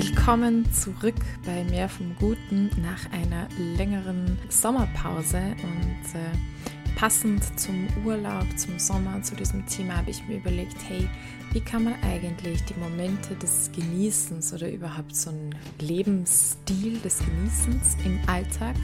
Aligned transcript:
Willkommen 0.00 0.72
zurück 0.72 1.16
bei 1.44 1.64
Mehr 1.64 1.88
vom 1.88 2.14
Guten 2.20 2.70
nach 2.80 3.10
einer 3.10 3.48
längeren 3.76 4.38
Sommerpause 4.48 5.40
und 5.60 6.14
äh, 6.14 6.94
passend 6.94 7.42
zum 7.58 7.88
Urlaub, 8.04 8.46
zum 8.56 8.78
Sommer, 8.78 9.20
zu 9.22 9.34
diesem 9.34 9.66
Thema 9.66 9.96
habe 9.96 10.10
ich 10.10 10.24
mir 10.28 10.36
überlegt, 10.36 10.76
hey, 10.86 11.08
wie 11.52 11.60
kann 11.60 11.82
man 11.82 11.94
eigentlich 12.04 12.62
die 12.66 12.78
Momente 12.78 13.34
des 13.42 13.72
Genießens 13.74 14.52
oder 14.52 14.70
überhaupt 14.70 15.16
so 15.16 15.30
einen 15.30 15.56
Lebensstil 15.80 17.00
des 17.00 17.18
Genießens 17.18 17.96
im 18.04 18.20
Alltag 18.28 18.76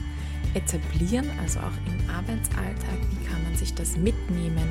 etablieren, 0.53 1.29
also 1.41 1.59
auch 1.59 1.77
im 1.87 2.09
Arbeitsalltag, 2.09 2.99
wie 3.09 3.25
kann 3.25 3.41
man 3.41 3.55
sich 3.55 3.73
das 3.73 3.95
mitnehmen, 3.95 4.67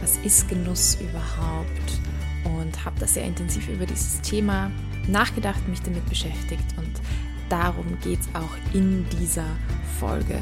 was 0.00 0.16
ist 0.24 0.48
Genuss 0.48 0.96
überhaupt 1.02 2.00
und 2.44 2.84
habe 2.84 2.98
das 3.00 3.14
sehr 3.14 3.24
intensiv 3.24 3.68
über 3.68 3.86
dieses 3.86 4.20
Thema 4.20 4.70
nachgedacht, 5.08 5.66
mich 5.68 5.82
damit 5.82 6.08
beschäftigt 6.08 6.64
und 6.76 7.00
darum 7.48 7.98
geht 8.02 8.20
es 8.20 8.28
auch 8.34 8.74
in 8.74 9.06
dieser 9.20 9.46
Folge. 9.98 10.40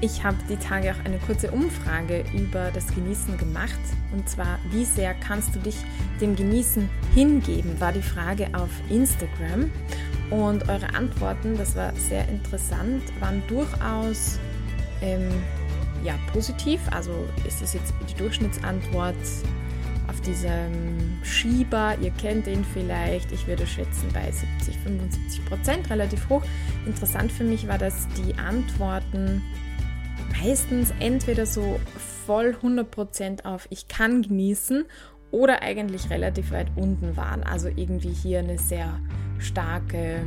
Ich 0.00 0.22
habe 0.22 0.36
die 0.48 0.56
Tage 0.56 0.92
auch 0.92 1.04
eine 1.04 1.18
kurze 1.18 1.50
Umfrage 1.50 2.24
über 2.32 2.70
das 2.72 2.86
Genießen 2.94 3.36
gemacht 3.36 3.78
und 4.12 4.28
zwar, 4.28 4.58
wie 4.70 4.84
sehr 4.84 5.14
kannst 5.14 5.54
du 5.54 5.58
dich 5.58 5.76
dem 6.20 6.36
Genießen 6.36 6.88
hingeben, 7.14 7.80
war 7.80 7.92
die 7.92 8.02
Frage 8.02 8.48
auf 8.54 8.70
Instagram 8.88 9.70
und 10.30 10.68
eure 10.68 10.94
Antworten, 10.94 11.56
das 11.56 11.74
war 11.74 11.92
sehr 11.96 12.28
interessant, 12.28 13.02
waren 13.20 13.42
durchaus 13.48 14.38
ähm, 15.00 15.30
ja, 16.04 16.14
positiv. 16.32 16.80
Also 16.90 17.12
ist 17.46 17.62
es 17.62 17.74
jetzt 17.74 17.94
die 18.08 18.14
Durchschnittsantwort 18.14 19.16
auf 20.08 20.20
diesem 20.20 21.18
Schieber. 21.22 21.96
Ihr 22.00 22.10
kennt 22.10 22.46
ihn 22.46 22.64
vielleicht. 22.64 23.32
Ich 23.32 23.46
würde 23.46 23.66
schätzen 23.66 24.08
bei 24.12 24.30
70, 24.30 24.76
75 24.78 25.44
Prozent 25.44 25.90
relativ 25.90 26.28
hoch. 26.28 26.42
Interessant 26.86 27.30
für 27.30 27.44
mich 27.44 27.68
war, 27.68 27.78
dass 27.78 28.08
die 28.08 28.34
Antworten 28.34 29.42
meistens 30.42 30.92
entweder 31.00 31.46
so 31.46 31.78
voll 32.26 32.54
100 32.56 32.90
Prozent 32.90 33.44
auf 33.44 33.66
ich 33.70 33.88
kann 33.88 34.22
genießen 34.22 34.84
oder 35.30 35.62
eigentlich 35.62 36.10
relativ 36.10 36.52
weit 36.52 36.68
unten 36.76 37.16
waren. 37.16 37.42
Also 37.42 37.68
irgendwie 37.68 38.12
hier 38.12 38.40
eine 38.40 38.58
sehr 38.58 39.00
starke 39.38 40.22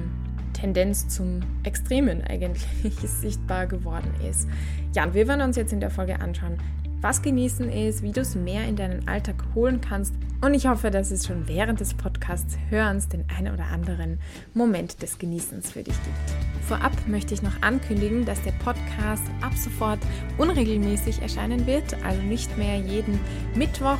Tendenz 0.53 1.07
zum 1.07 1.39
Extremen 1.63 2.23
eigentlich 2.23 2.66
sichtbar 3.03 3.67
geworden 3.67 4.13
ist. 4.29 4.47
Ja, 4.93 5.05
und 5.05 5.13
wir 5.13 5.27
werden 5.27 5.41
uns 5.41 5.55
jetzt 5.55 5.73
in 5.73 5.79
der 5.79 5.89
Folge 5.89 6.19
anschauen, 6.19 6.57
was 7.02 7.21
genießen 7.21 7.69
ist, 7.69 8.03
wie 8.03 8.11
du 8.11 8.21
es 8.21 8.35
mehr 8.35 8.67
in 8.67 8.75
deinen 8.75 9.07
Alltag 9.07 9.35
holen 9.55 9.81
kannst. 9.81 10.13
Und 10.41 10.53
ich 10.53 10.67
hoffe, 10.67 10.91
dass 10.91 11.11
es 11.11 11.25
schon 11.25 11.47
während 11.47 11.80
des 11.80 11.94
Podcasts 11.94 12.57
Hörens 12.69 13.07
den 13.07 13.25
einen 13.38 13.53
oder 13.53 13.66
anderen 13.66 14.19
Moment 14.53 15.02
des 15.02 15.17
Genießens 15.17 15.72
für 15.72 15.83
dich 15.83 15.95
gibt. 16.03 16.67
Vorab 16.67 16.94
möchte 17.07 17.33
ich 17.33 17.41
noch 17.41 17.61
ankündigen, 17.61 18.25
dass 18.25 18.41
der 18.44 18.53
Podcast 18.53 19.23
ab 19.41 19.53
sofort 19.55 19.99
unregelmäßig 20.38 21.22
erscheinen 21.22 21.66
wird, 21.66 21.95
also 22.03 22.22
nicht 22.22 22.57
mehr 22.57 22.77
jeden 22.77 23.19
Mittwoch. 23.55 23.99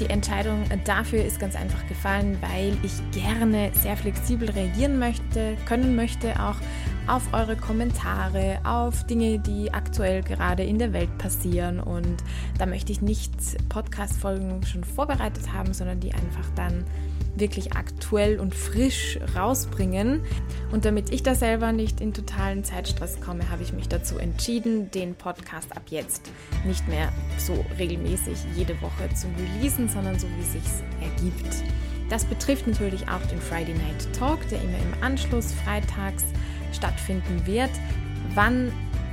Die 0.00 0.10
Entscheidung 0.10 0.64
dafür 0.84 1.24
ist 1.24 1.40
ganz 1.40 1.56
einfach 1.56 1.86
gefallen, 1.88 2.36
weil 2.40 2.76
ich 2.82 2.92
gerne 3.18 3.70
sehr 3.72 3.96
flexibel 3.96 4.50
reagieren 4.50 4.98
möchte, 4.98 5.56
können 5.66 5.96
möchte 5.96 6.38
auch 6.40 6.56
auf 7.06 7.32
eure 7.32 7.56
Kommentare, 7.56 8.58
auf 8.64 9.04
Dinge, 9.06 9.38
die 9.38 9.72
aktuell 9.72 10.22
gerade 10.22 10.64
in 10.64 10.78
der 10.78 10.92
Welt 10.92 11.16
passieren. 11.18 11.80
Und 11.80 12.16
da 12.58 12.66
möchte 12.66 12.92
ich 12.92 13.00
nicht 13.00 13.32
Podcast-Folgen 13.68 14.64
schon 14.66 14.84
vorbereitet 14.84 15.52
haben, 15.52 15.72
sondern 15.72 16.00
die 16.00 16.12
einfach 16.12 16.48
dann 16.56 16.84
wirklich 17.36 17.74
aktuell 17.74 18.40
und 18.40 18.54
frisch 18.54 19.18
rausbringen. 19.36 20.22
Und 20.72 20.84
damit 20.84 21.12
ich 21.12 21.22
da 21.22 21.34
selber 21.34 21.72
nicht 21.72 22.00
in 22.00 22.12
totalen 22.12 22.64
Zeitstress 22.64 23.20
komme, 23.20 23.50
habe 23.50 23.62
ich 23.62 23.72
mich 23.72 23.88
dazu 23.88 24.18
entschieden, 24.18 24.90
den 24.90 25.14
Podcast 25.14 25.76
ab 25.76 25.82
jetzt 25.90 26.30
nicht 26.64 26.88
mehr 26.88 27.12
so 27.38 27.64
regelmäßig 27.78 28.38
jede 28.56 28.80
Woche 28.80 29.08
zu 29.14 29.26
releasen, 29.38 29.88
sondern 29.88 30.18
so 30.18 30.26
wie 30.28 30.40
es 30.40 30.52
sich 30.52 30.84
ergibt. 31.00 31.62
Das 32.08 32.24
betrifft 32.24 32.66
natürlich 32.66 33.08
auch 33.08 33.24
den 33.26 33.40
Friday 33.40 33.74
Night 33.74 34.12
Talk, 34.16 34.38
der 34.48 34.62
immer 34.62 34.78
im 34.78 35.02
Anschluss 35.02 35.52
freitags 35.52 36.24
stattfinden 36.76 37.46
wird. 37.46 37.70
Wann 38.34 38.70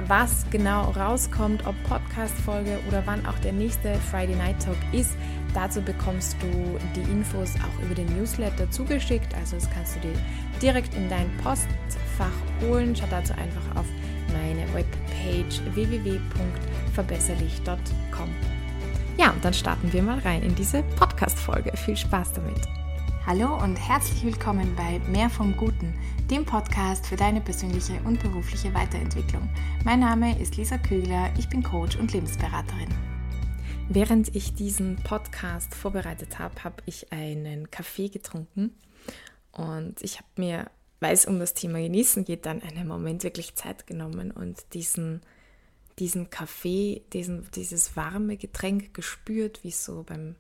was 0.07 0.46
genau 0.51 0.91
rauskommt, 0.91 1.66
ob 1.66 1.75
Podcast-Folge 1.84 2.79
oder 2.88 3.01
wann 3.06 3.25
auch 3.25 3.38
der 3.40 3.53
nächste 3.53 3.96
Friday 4.12 4.35
Night 4.35 4.62
Talk 4.63 4.78
ist, 4.91 5.16
dazu 5.53 5.81
bekommst 5.81 6.35
du 6.41 6.78
die 6.96 7.01
Infos 7.12 7.56
auch 7.56 7.84
über 7.84 7.96
den 7.96 8.06
Newsletter 8.18 8.69
zugeschickt. 8.69 9.34
Also 9.35 9.56
das 9.56 9.69
kannst 9.69 9.96
du 9.96 10.01
dir 10.01 10.13
direkt 10.62 10.94
in 10.96 11.07
dein 11.09 11.31
Postfach 11.38 12.34
holen. 12.62 12.94
Schau 12.96 13.07
dazu 13.09 13.34
einfach 13.34 13.75
auf 13.80 13.88
meine 14.34 14.72
Webpage 14.74 15.62
www.verbesserlich.com. 15.74 18.30
Ja, 19.18 19.30
und 19.30 19.45
dann 19.45 19.53
starten 19.53 19.94
wir 19.94 20.01
mal 20.01 20.18
rein 20.19 20.41
in 20.41 20.56
diese 20.56 20.81
Podcast-Folge. 20.97 21.78
Viel 21.78 21.95
Spaß 21.95 22.34
damit! 22.34 22.82
Hallo 23.25 23.57
und 23.57 23.78
herzlich 23.78 24.25
willkommen 24.25 24.75
bei 24.75 25.00
Mehr 25.09 25.29
vom 25.29 25.56
Guten, 25.56 25.97
dem 26.29 26.44
Podcast 26.44 27.07
für 27.07 27.16
deine 27.16 27.39
persönliche 27.39 27.97
und 28.03 28.22
berufliche 28.22 28.73
Weiterentwicklung. 28.73 29.50
Mein 29.85 30.01
Name 30.01 30.38
ist 30.41 30.57
Lisa 30.57 30.78
Kügler, 30.78 31.31
ich 31.39 31.47
bin 31.47 31.63
Coach 31.63 31.95
und 31.95 32.12
Lebensberaterin. 32.12 32.89
Während 33.88 34.35
ich 34.35 34.56
diesen 34.56 34.97
Podcast 34.97 35.73
vorbereitet 35.73 36.38
habe, 36.38 36.66
habe 36.66 36.83
ich 36.85 37.13
einen 37.13 37.72
Kaffee 37.72 38.09
getrunken 38.09 38.75
und 39.53 40.01
ich 40.01 40.17
habe 40.17 40.28
mir, 40.35 40.69
weil 41.00 41.13
es 41.13 41.25
um 41.25 41.39
das 41.39 41.53
Thema 41.53 41.79
Genießen 41.79 42.25
geht, 42.25 42.45
dann 42.45 42.62
einen 42.62 42.89
Moment 42.89 43.23
wirklich 43.23 43.56
Zeit 43.56 43.88
genommen 43.88 44.31
und 44.31 44.73
diesen 44.73 45.22
diesen 46.00 46.29
Kaffee, 46.29 47.03
diesen, 47.13 47.50
dieses 47.51 47.95
warme 47.95 48.35
Getränk 48.35 48.94
gespürt, 48.94 49.63
wie 49.63 49.69
es 49.69 49.85
so 49.85 50.03
beim 50.03 50.35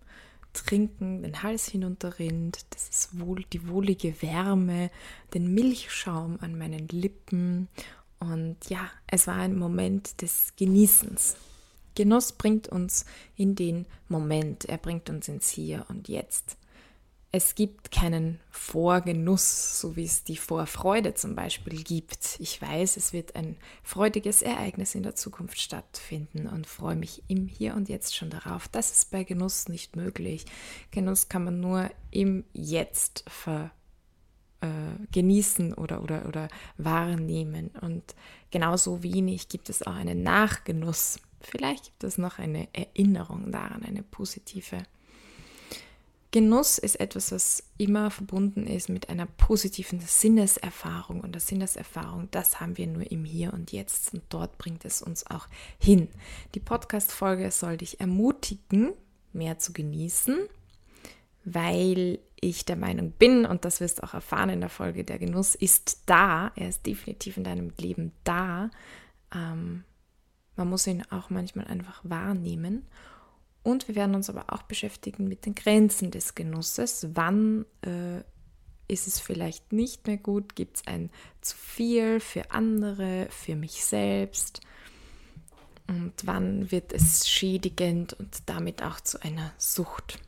Trinken 0.53 1.23
den 1.23 1.43
Hals 1.43 1.67
hinunterrinnt, 1.67 2.65
das 2.69 2.89
ist 2.89 3.19
wohl 3.19 3.43
die 3.51 3.67
wohlige 3.67 4.21
Wärme, 4.21 4.91
den 5.33 5.53
Milchschaum 5.53 6.37
an 6.41 6.57
meinen 6.57 6.87
Lippen 6.87 7.67
und 8.19 8.57
ja, 8.69 8.89
es 9.07 9.27
war 9.27 9.35
ein 9.35 9.57
Moment 9.57 10.21
des 10.21 10.53
Genießens. 10.55 11.35
Genuss 11.95 12.31
bringt 12.31 12.69
uns 12.69 13.05
in 13.35 13.55
den 13.55 13.85
Moment, 14.07 14.65
er 14.65 14.77
bringt 14.77 15.09
uns 15.09 15.27
ins 15.27 15.49
Hier 15.49 15.85
und 15.89 16.07
Jetzt 16.07 16.57
es 17.35 17.55
gibt 17.55 17.91
keinen 17.91 18.39
Vorgenuss, 18.51 19.79
so 19.81 19.95
wie 19.95 20.05
es 20.05 20.23
die 20.23 20.37
Vorfreude 20.37 21.15
zum 21.15 21.33
Beispiel 21.33 21.83
gibt. 21.83 22.37
Ich 22.39 22.61
weiß, 22.61 22.95
es 22.95 23.11
wird 23.11 23.35
ein 23.35 23.57
freudiges 23.81 24.43
Ereignis 24.43 24.93
in 24.93 25.01
der 25.01 25.15
Zukunft 25.15 25.59
stattfinden 25.59 26.45
und 26.45 26.67
freue 26.67 26.95
mich 26.95 27.23
im 27.27 27.47
Hier 27.47 27.73
und 27.73 27.89
Jetzt 27.89 28.15
schon 28.15 28.29
darauf. 28.29 28.67
Das 28.67 28.91
ist 28.91 29.09
bei 29.09 29.23
Genuss 29.23 29.67
nicht 29.67 29.95
möglich. 29.95 30.45
Genuss 30.91 31.27
kann 31.27 31.45
man 31.45 31.59
nur 31.59 31.89
im 32.11 32.43
Jetzt 32.53 33.23
ver, 33.27 33.71
äh, 34.61 34.67
genießen 35.11 35.73
oder, 35.73 36.03
oder, 36.03 36.27
oder 36.27 36.49
wahrnehmen. 36.77 37.71
Und 37.81 38.03
genauso 38.51 39.01
wenig 39.01 39.49
gibt 39.49 39.71
es 39.71 39.81
auch 39.81 39.95
einen 39.95 40.21
Nachgenuss. 40.21 41.19
Vielleicht 41.41 41.85
gibt 41.85 42.03
es 42.03 42.19
noch 42.19 42.37
eine 42.37 42.67
Erinnerung 42.73 43.51
daran, 43.51 43.81
eine 43.81 44.03
positive 44.03 44.83
Genuss 46.33 46.79
ist 46.79 46.99
etwas, 46.99 47.31
was 47.31 47.63
immer 47.77 48.09
verbunden 48.09 48.65
ist 48.65 48.89
mit 48.89 49.07
einer 49.07 49.27
positiven 49.27 49.99
Sinneserfahrung. 49.99 51.21
Und 51.21 51.35
das 51.35 51.47
Sinneserfahrung, 51.47 52.27
das 52.31 52.59
haben 52.59 52.75
wir 52.75 52.87
nur 52.87 53.11
im 53.11 53.23
Hier 53.23 53.53
und 53.53 53.71
Jetzt. 53.71 54.15
Und 54.15 54.23
dort 54.29 54.57
bringt 54.57 54.83
es 54.83 55.03
uns 55.03 55.27
auch 55.27 55.47
hin. 55.77 56.07
Die 56.55 56.59
Podcast-Folge 56.59 57.51
soll 57.51 57.77
dich 57.77 57.99
ermutigen, 57.99 58.93
mehr 59.31 59.59
zu 59.59 59.73
genießen, 59.73 60.39
weil 61.45 62.17
ich 62.41 62.65
der 62.65 62.77
Meinung 62.77 63.11
bin, 63.11 63.45
und 63.45 63.63
das 63.63 63.79
wirst 63.79 63.99
du 63.99 64.03
auch 64.03 64.15
erfahren 64.15 64.49
in 64.49 64.61
der 64.61 64.69
Folge, 64.69 65.03
der 65.03 65.19
Genuss 65.19 65.53
ist 65.53 66.01
da. 66.07 66.51
Er 66.55 66.69
ist 66.69 66.83
definitiv 66.87 67.37
in 67.37 67.43
deinem 67.43 67.71
Leben 67.77 68.11
da. 68.23 68.71
Ähm, 69.31 69.83
man 70.55 70.67
muss 70.67 70.87
ihn 70.87 71.03
auch 71.11 71.29
manchmal 71.29 71.67
einfach 71.67 72.01
wahrnehmen. 72.03 72.87
Und 73.63 73.87
wir 73.87 73.95
werden 73.95 74.15
uns 74.15 74.29
aber 74.29 74.53
auch 74.53 74.63
beschäftigen 74.63 75.27
mit 75.27 75.45
den 75.45 75.55
Grenzen 75.55 76.11
des 76.11 76.35
Genusses. 76.35 77.07
Wann 77.13 77.65
äh, 77.81 78.21
ist 78.87 79.07
es 79.07 79.19
vielleicht 79.19 79.71
nicht 79.71 80.05
mehr 80.05 80.17
gut? 80.17 80.55
Gibt 80.55 80.77
es 80.77 80.87
ein 80.87 81.09
zu 81.41 81.55
viel 81.55 82.19
für 82.19 82.51
andere, 82.51 83.27
für 83.29 83.55
mich 83.55 83.85
selbst? 83.85 84.61
Und 85.87 86.13
wann 86.23 86.71
wird 86.71 86.93
es 86.93 87.27
schädigend 87.29 88.13
und 88.13 88.49
damit 88.49 88.83
auch 88.83 88.99
zu 88.99 89.21
einer 89.21 89.53
Sucht? 89.57 90.19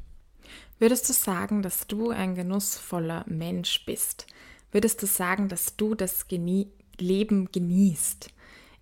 Würdest 0.80 1.08
du 1.08 1.14
sagen, 1.14 1.62
dass 1.62 1.88
du 1.88 2.10
ein 2.10 2.36
genussvoller 2.36 3.24
Mensch 3.28 3.86
bist? 3.86 4.28
Würdest 4.72 5.02
du 5.02 5.08
sagen, 5.08 5.48
dass 5.48 5.78
du 5.78 5.96
das 5.96 6.28
Genie 6.28 6.70
Leben 6.98 7.50
genießt? 7.52 8.30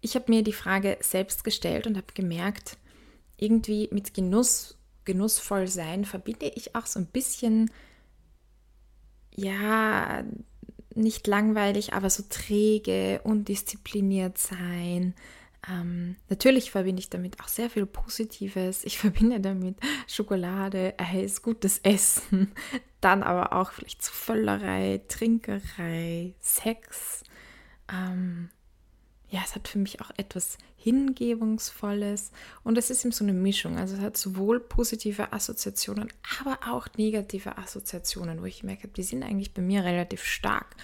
Ich 0.01 0.15
habe 0.15 0.25
mir 0.31 0.43
die 0.43 0.53
Frage 0.53 0.97
selbst 1.01 1.43
gestellt 1.43 1.85
und 1.85 1.95
habe 1.95 2.13
gemerkt, 2.13 2.77
irgendwie 3.43 3.89
mit 3.91 4.13
Genuss, 4.13 4.77
genussvoll 5.05 5.67
sein 5.67 6.05
verbinde 6.05 6.51
ich 6.55 6.75
auch 6.75 6.85
so 6.85 6.99
ein 6.99 7.07
bisschen, 7.07 7.69
ja, 9.35 10.23
nicht 10.95 11.27
langweilig, 11.27 11.93
aber 11.93 12.09
so 12.09 12.23
träge, 12.29 13.21
undiszipliniert 13.23 14.37
sein. 14.37 15.13
Ähm, 15.69 16.17
natürlich 16.29 16.71
verbinde 16.71 16.99
ich 16.99 17.09
damit 17.09 17.41
auch 17.41 17.47
sehr 17.47 17.69
viel 17.69 17.85
Positives. 17.85 18.83
Ich 18.83 18.97
verbinde 18.99 19.39
damit 19.39 19.77
Schokolade, 20.07 20.93
Eis, 20.97 21.41
gutes 21.41 21.79
Essen, 21.79 22.51
dann 23.01 23.23
aber 23.23 23.53
auch 23.53 23.71
vielleicht 23.71 24.01
zu 24.01 24.13
Völlerei, 24.13 25.01
Trinkerei, 25.07 26.33
Sex. 26.39 27.23
Ähm, 27.91 28.49
ja, 29.33 29.41
es 29.43 29.55
hat 29.55 29.67
für 29.67 29.79
mich 29.79 29.99
auch 29.99 30.11
etwas 30.17 30.59
Hingebungsvolles 30.77 32.31
und 32.63 32.77
es 32.77 32.91
ist 32.91 33.03
eben 33.03 33.11
so 33.11 33.23
eine 33.23 33.33
Mischung. 33.33 33.79
Also 33.79 33.95
es 33.95 34.01
hat 34.01 34.15
sowohl 34.15 34.59
positive 34.59 35.33
Assoziationen, 35.33 36.13
aber 36.39 36.59
auch 36.71 36.87
negative 36.97 37.57
Assoziationen, 37.57 38.41
wo 38.41 38.45
ich 38.45 38.61
merke, 38.61 38.89
die 38.89 39.01
sind 39.01 39.23
eigentlich 39.23 39.51
bei 39.55 39.63
mir 39.63 39.83
relativ 39.83 40.23
stark. 40.23 40.75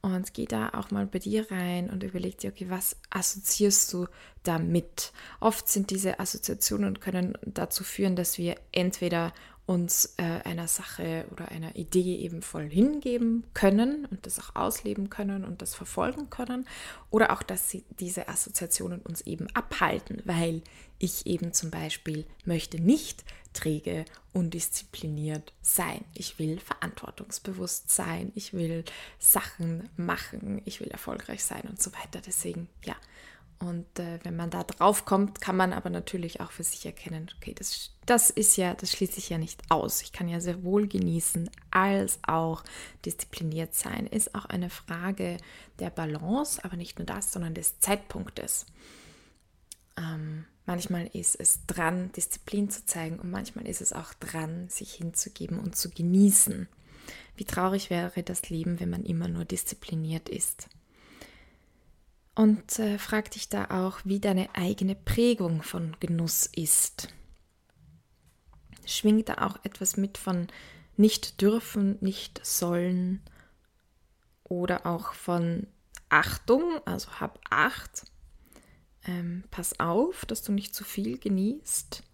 Und 0.00 0.32
geh 0.32 0.44
da 0.44 0.68
auch 0.74 0.92
mal 0.92 1.06
bei 1.06 1.18
dir 1.18 1.50
rein 1.50 1.90
und 1.90 2.04
überleg 2.04 2.38
dir, 2.38 2.50
okay, 2.50 2.66
was 2.68 2.96
assoziierst 3.10 3.92
du 3.92 4.06
damit? 4.42 5.12
Oft 5.40 5.68
sind 5.68 5.90
diese 5.90 6.20
Assoziationen 6.20 7.00
können 7.00 7.36
dazu 7.42 7.84
führen, 7.84 8.16
dass 8.16 8.38
wir 8.38 8.56
entweder 8.72 9.32
uns 9.68 10.14
äh, 10.16 10.22
einer 10.22 10.66
Sache 10.66 11.26
oder 11.30 11.50
einer 11.50 11.76
Idee 11.76 12.16
eben 12.16 12.40
voll 12.40 12.70
hingeben 12.70 13.44
können 13.52 14.06
und 14.06 14.24
das 14.24 14.38
auch 14.38 14.56
ausleben 14.56 15.10
können 15.10 15.44
und 15.44 15.60
das 15.60 15.74
verfolgen 15.74 16.30
können. 16.30 16.66
Oder 17.10 17.32
auch, 17.32 17.42
dass 17.42 17.68
sie 17.68 17.84
diese 18.00 18.30
Assoziationen 18.30 19.02
uns 19.02 19.20
eben 19.20 19.46
abhalten, 19.52 20.22
weil 20.24 20.62
ich 20.98 21.26
eben 21.26 21.52
zum 21.52 21.70
Beispiel 21.70 22.24
möchte 22.46 22.80
nicht 22.80 23.24
träge, 23.52 24.06
undiszipliniert 24.32 25.52
sein. 25.60 26.02
Ich 26.14 26.38
will 26.38 26.60
verantwortungsbewusst 26.60 27.90
sein. 27.90 28.32
Ich 28.34 28.54
will 28.54 28.84
Sachen 29.18 29.90
machen. 29.98 30.62
Ich 30.64 30.80
will 30.80 30.88
erfolgreich 30.88 31.44
sein 31.44 31.64
und 31.68 31.80
so 31.80 31.92
weiter. 31.92 32.22
Deswegen, 32.24 32.68
ja, 32.84 32.96
und 33.60 33.98
äh, 33.98 34.20
wenn 34.22 34.36
man 34.36 34.50
da 34.50 34.62
drauf 34.62 35.04
kommt, 35.04 35.40
kann 35.40 35.56
man 35.56 35.72
aber 35.72 35.90
natürlich 35.90 36.40
auch 36.40 36.52
für 36.52 36.62
sich 36.62 36.86
erkennen, 36.86 37.28
okay, 37.36 37.54
das, 37.54 37.90
das 38.06 38.30
ist 38.30 38.56
ja, 38.56 38.74
das 38.74 38.92
schließt 38.92 39.14
sich 39.14 39.30
ja 39.30 39.38
nicht 39.38 39.62
aus. 39.68 40.00
Ich 40.02 40.12
kann 40.12 40.28
ja 40.28 40.40
sehr 40.40 40.62
wohl 40.62 40.86
genießen, 40.86 41.50
als 41.72 42.20
auch 42.22 42.62
diszipliniert 43.04 43.74
sein. 43.74 44.06
Ist 44.06 44.36
auch 44.36 44.44
eine 44.44 44.70
Frage 44.70 45.38
der 45.80 45.90
Balance, 45.90 46.64
aber 46.64 46.76
nicht 46.76 46.98
nur 46.98 47.06
das, 47.06 47.32
sondern 47.32 47.54
des 47.54 47.80
Zeitpunktes. 47.80 48.66
Ähm, 49.96 50.44
manchmal 50.64 51.08
ist 51.08 51.34
es 51.34 51.66
dran, 51.66 52.12
Disziplin 52.12 52.70
zu 52.70 52.86
zeigen 52.86 53.18
und 53.18 53.32
manchmal 53.32 53.66
ist 53.66 53.80
es 53.80 53.92
auch 53.92 54.14
dran, 54.14 54.68
sich 54.68 54.92
hinzugeben 54.92 55.58
und 55.58 55.74
zu 55.74 55.90
genießen. 55.90 56.68
Wie 57.36 57.44
traurig 57.44 57.90
wäre 57.90 58.22
das 58.22 58.50
Leben, 58.50 58.78
wenn 58.78 58.90
man 58.90 59.04
immer 59.04 59.26
nur 59.26 59.44
diszipliniert 59.44 60.28
ist. 60.28 60.68
Und 62.38 62.78
äh, 62.78 62.98
frag 62.98 63.32
dich 63.32 63.48
da 63.48 63.64
auch, 63.64 63.98
wie 64.04 64.20
deine 64.20 64.54
eigene 64.54 64.94
Prägung 64.94 65.64
von 65.64 65.96
Genuss 65.98 66.46
ist. 66.46 67.08
Schwingt 68.86 69.28
da 69.28 69.38
auch 69.38 69.58
etwas 69.64 69.96
mit 69.96 70.18
von 70.18 70.46
nicht 70.96 71.40
dürfen, 71.40 71.98
nicht 72.00 72.40
sollen 72.46 73.20
oder 74.44 74.86
auch 74.86 75.14
von 75.14 75.66
Achtung, 76.10 76.80
also 76.84 77.10
hab 77.18 77.40
Acht. 77.50 78.04
Ähm, 79.04 79.42
pass 79.50 79.80
auf, 79.80 80.24
dass 80.24 80.44
du 80.44 80.52
nicht 80.52 80.76
zu 80.76 80.84
viel 80.84 81.18
genießt. 81.18 82.04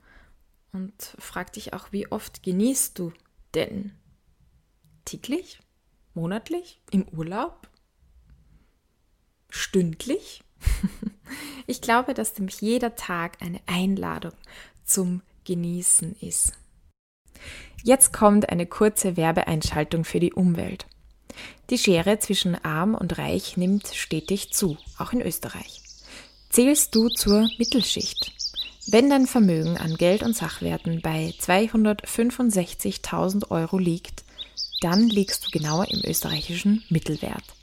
Und 0.73 1.17
frag 1.19 1.53
dich 1.53 1.75
auch, 1.75 1.93
wie 1.93 2.11
oft 2.11 2.43
genießt 2.43 2.99
du 2.99 3.13
denn? 3.53 3.93
Täglich? 5.05 5.61
Monatlich? 6.15 6.81
Im 6.93 7.07
Urlaub? 7.11 7.69
Stündlich. 9.55 10.43
ich 11.67 11.81
glaube, 11.81 12.13
dass 12.15 12.39
nämlich 12.39 12.61
jeder 12.61 12.95
Tag 12.97 13.39
eine 13.41 13.61
Einladung 13.67 14.33
zum 14.85 15.23
Genießen 15.45 16.17
ist. 16.21 16.53
Jetzt 17.83 18.13
kommt 18.13 18.49
eine 18.49 18.67
kurze 18.67 19.17
Werbeeinschaltung 19.17 20.05
für 20.05 20.21
die 20.21 20.33
Umwelt. 20.33 20.87
Die 21.71 21.79
Schere 21.79 22.19
zwischen 22.19 22.63
arm 22.65 22.95
und 22.95 23.19
reich 23.19 23.57
nimmt 23.57 23.89
stetig 23.89 24.53
zu, 24.53 24.77
auch 24.99 25.13
in 25.13 25.21
Österreich. 25.21 25.81
Zählst 26.51 26.95
du 26.95 27.09
zur 27.09 27.49
Mittelschicht? 27.59 28.33
Wenn 28.87 29.11
dein 29.11 29.27
Vermögen 29.27 29.77
an 29.79 29.97
Geld 29.97 30.23
und 30.23 30.37
Sachwerten 30.37 31.01
bei 31.01 31.35
265.000 31.41 33.51
Euro 33.51 33.79
liegt, 33.79 34.25
dann 34.81 35.09
liegst 35.09 35.47
du 35.47 35.51
genauer 35.51 35.89
im 35.89 36.03
österreichischen 36.05 36.85
Mittelwert. 36.91 37.54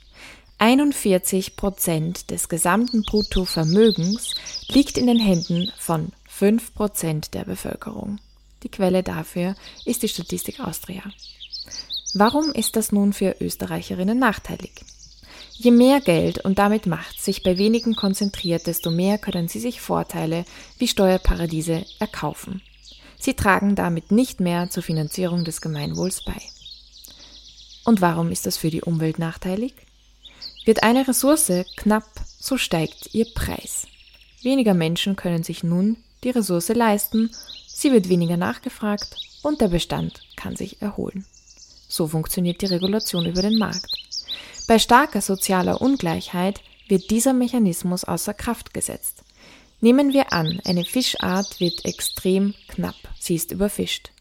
41 0.61 1.55
Prozent 1.55 2.29
des 2.29 2.47
gesamten 2.47 3.01
Bruttovermögens 3.01 4.35
liegt 4.67 4.99
in 4.99 5.07
den 5.07 5.17
Händen 5.17 5.71
von 5.79 6.11
5 6.27 6.75
Prozent 6.75 7.33
der 7.33 7.45
Bevölkerung. 7.45 8.19
Die 8.61 8.69
Quelle 8.69 9.01
dafür 9.01 9.55
ist 9.85 10.03
die 10.03 10.07
Statistik 10.07 10.59
Austria. 10.59 11.01
Warum 12.13 12.51
ist 12.51 12.75
das 12.75 12.91
nun 12.91 13.11
für 13.11 13.37
Österreicherinnen 13.41 14.19
nachteilig? 14.19 14.85
Je 15.53 15.71
mehr 15.71 15.99
Geld 15.99 16.45
und 16.45 16.59
damit 16.59 16.85
Macht 16.85 17.19
sich 17.19 17.41
bei 17.41 17.57
wenigen 17.57 17.95
konzentriert, 17.95 18.67
desto 18.67 18.91
mehr 18.91 19.17
können 19.17 19.47
sie 19.47 19.59
sich 19.59 19.81
Vorteile 19.81 20.45
wie 20.77 20.87
Steuerparadiese 20.87 21.87
erkaufen. 21.97 22.61
Sie 23.19 23.33
tragen 23.33 23.73
damit 23.73 24.11
nicht 24.11 24.39
mehr 24.39 24.69
zur 24.69 24.83
Finanzierung 24.83 25.43
des 25.43 25.59
Gemeinwohls 25.59 26.23
bei. 26.23 26.39
Und 27.83 28.01
warum 28.01 28.29
ist 28.29 28.45
das 28.45 28.57
für 28.57 28.69
die 28.69 28.83
Umwelt 28.83 29.17
nachteilig? 29.17 29.73
Wird 30.65 30.83
eine 30.83 31.07
Ressource 31.07 31.51
knapp, 31.77 32.09
so 32.39 32.57
steigt 32.57 33.13
ihr 33.13 33.25
Preis. 33.33 33.87
Weniger 34.43 34.73
Menschen 34.73 35.15
können 35.15 35.43
sich 35.43 35.63
nun 35.63 35.97
die 36.23 36.29
Ressource 36.29 36.69
leisten, 36.69 37.31
sie 37.67 37.91
wird 37.91 38.09
weniger 38.09 38.37
nachgefragt 38.37 39.15
und 39.41 39.61
der 39.61 39.69
Bestand 39.69 40.21
kann 40.35 40.55
sich 40.55 40.81
erholen. 40.81 41.25
So 41.87 42.07
funktioniert 42.07 42.61
die 42.61 42.67
Regulation 42.67 43.25
über 43.25 43.41
den 43.41 43.57
Markt. 43.57 43.91
Bei 44.67 44.77
starker 44.77 45.21
sozialer 45.21 45.81
Ungleichheit 45.81 46.61
wird 46.87 47.09
dieser 47.09 47.33
Mechanismus 47.33 48.03
außer 48.03 48.33
Kraft 48.33 48.73
gesetzt. 48.73 49.23
Nehmen 49.79 50.13
wir 50.13 50.31
an, 50.31 50.61
eine 50.65 50.85
Fischart 50.85 51.59
wird 51.59 51.85
extrem 51.85 52.53
knapp, 52.67 52.95
sie 53.19 53.35
ist 53.35 53.51
überfischt. 53.51 54.11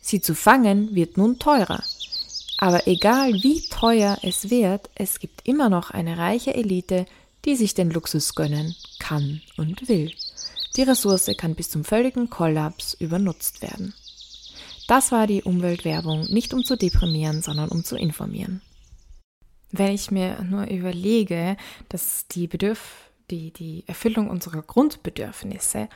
Sie 0.00 0.20
zu 0.20 0.34
fangen 0.34 0.94
wird 0.94 1.18
nun 1.18 1.38
teurer, 1.38 1.84
aber 2.62 2.86
egal 2.86 3.32
wie 3.42 3.60
teuer 3.60 4.18
es 4.22 4.48
wird, 4.48 4.88
es 4.94 5.18
gibt 5.18 5.48
immer 5.48 5.68
noch 5.68 5.90
eine 5.90 6.16
reiche 6.16 6.54
Elite, 6.54 7.06
die 7.44 7.56
sich 7.56 7.74
den 7.74 7.90
Luxus 7.90 8.36
gönnen 8.36 8.76
kann 9.00 9.42
und 9.56 9.88
will. 9.88 10.12
Die 10.76 10.84
Ressource 10.84 11.28
kann 11.36 11.56
bis 11.56 11.70
zum 11.70 11.82
völligen 11.82 12.30
Kollaps 12.30 12.94
übernutzt 12.94 13.62
werden. 13.62 13.94
Das 14.86 15.10
war 15.10 15.26
die 15.26 15.42
Umweltwerbung, 15.42 16.32
nicht 16.32 16.54
um 16.54 16.62
zu 16.62 16.76
deprimieren, 16.76 17.42
sondern 17.42 17.68
um 17.68 17.82
zu 17.82 17.96
informieren. 17.96 18.62
Wenn 19.72 19.92
ich 19.92 20.12
mir 20.12 20.40
nur 20.48 20.68
überlege, 20.68 21.56
dass 21.88 22.28
die 22.28 22.46
Bedürf 22.46 23.10
die, 23.28 23.50
die 23.50 23.82
Erfüllung 23.88 24.30
unserer 24.30 24.62
Grundbedürfnisse 24.62 25.88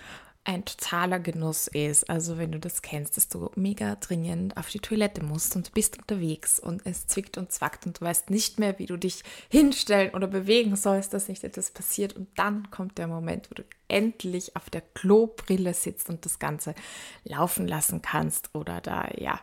ein 0.47 0.65
totaler 0.65 1.19
Genuss 1.19 1.67
ist. 1.67 2.09
Also 2.09 2.39
wenn 2.39 2.53
du 2.53 2.61
das 2.61 2.81
kennst, 2.81 3.17
dass 3.17 3.29
du 3.29 3.51
mega 3.57 3.97
dringend 3.97 4.57
auf 4.57 4.69
die 4.69 4.79
Toilette 4.79 5.23
musst 5.25 5.57
und 5.57 5.75
bist 5.75 5.99
unterwegs 5.99 6.61
und 6.61 6.87
es 6.87 7.09
zwickt 7.09 7.37
und 7.37 7.51
zwackt 7.51 7.85
und 7.85 8.01
du 8.01 8.05
weißt 8.05 8.31
nicht 8.31 8.61
mehr, 8.61 8.79
wie 8.79 8.87
du 8.87 8.97
dich 8.97 9.25
hinstellen 9.51 10.15
oder 10.15 10.29
bewegen 10.29 10.77
sollst, 10.77 11.13
dass 11.13 11.27
nicht 11.27 11.43
etwas 11.43 11.73
passiert. 11.73 12.15
Und 12.15 12.29
dann 12.37 12.71
kommt 12.71 12.97
der 12.97 13.09
Moment, 13.09 13.51
wo 13.51 13.55
du 13.55 13.65
endlich 13.89 14.55
auf 14.55 14.71
der 14.71 14.83
Klobrille 14.83 15.75
sitzt 15.75 16.09
und 16.09 16.25
das 16.25 16.39
Ganze 16.39 16.77
laufen 17.25 17.67
lassen 17.67 18.01
kannst 18.01 18.55
oder 18.55 18.81
da 18.81 19.09
ja 19.17 19.41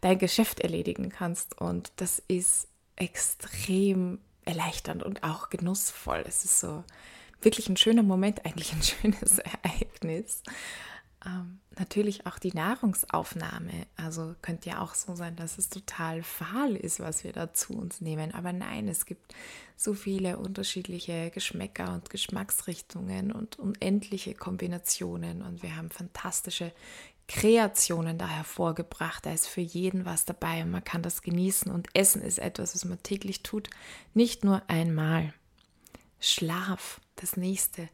dein 0.00 0.18
Geschäft 0.18 0.60
erledigen 0.60 1.10
kannst. 1.10 1.60
Und 1.60 1.92
das 1.96 2.22
ist 2.28 2.68
extrem 2.96 4.20
erleichternd 4.46 5.02
und 5.02 5.22
auch 5.22 5.50
genussvoll. 5.50 6.24
Es 6.26 6.46
ist 6.46 6.60
so 6.60 6.82
wirklich 7.40 7.68
ein 7.68 7.76
schöner 7.76 8.02
Moment, 8.02 8.44
eigentlich 8.44 8.72
ein 8.72 8.82
schönes 8.82 9.38
Ereignis. 9.38 10.42
Ähm, 11.24 11.60
natürlich 11.78 12.26
auch 12.26 12.38
die 12.38 12.52
Nahrungsaufnahme. 12.52 13.86
Also 13.96 14.34
könnte 14.42 14.70
ja 14.70 14.80
auch 14.80 14.94
so 14.94 15.14
sein, 15.16 15.36
dass 15.36 15.58
es 15.58 15.68
total 15.68 16.22
fahl 16.22 16.76
ist, 16.76 17.00
was 17.00 17.24
wir 17.24 17.32
da 17.32 17.52
zu 17.52 17.74
uns 17.74 18.00
nehmen. 18.00 18.32
Aber 18.32 18.52
nein, 18.52 18.88
es 18.88 19.06
gibt 19.06 19.34
so 19.76 19.92
viele 19.94 20.38
unterschiedliche 20.38 21.30
Geschmäcker 21.30 21.92
und 21.94 22.10
Geschmacksrichtungen 22.10 23.32
und 23.32 23.58
unendliche 23.58 24.34
Kombinationen. 24.34 25.42
Und 25.42 25.62
wir 25.62 25.76
haben 25.76 25.90
fantastische 25.90 26.72
Kreationen 27.28 28.18
da 28.18 28.28
hervorgebracht. 28.28 29.26
Da 29.26 29.32
ist 29.32 29.48
für 29.48 29.60
jeden 29.60 30.04
was 30.04 30.24
dabei 30.24 30.62
und 30.62 30.70
man 30.70 30.84
kann 30.84 31.02
das 31.02 31.22
genießen. 31.22 31.72
Und 31.72 31.88
Essen 31.94 32.22
ist 32.22 32.38
etwas, 32.38 32.74
was 32.74 32.84
man 32.84 33.02
täglich 33.02 33.42
tut, 33.42 33.68
nicht 34.14 34.44
nur 34.44 34.62
einmal. 34.68 35.34
Schlaf, 36.20 37.00
das 37.16 37.36
nächste. 37.36 37.88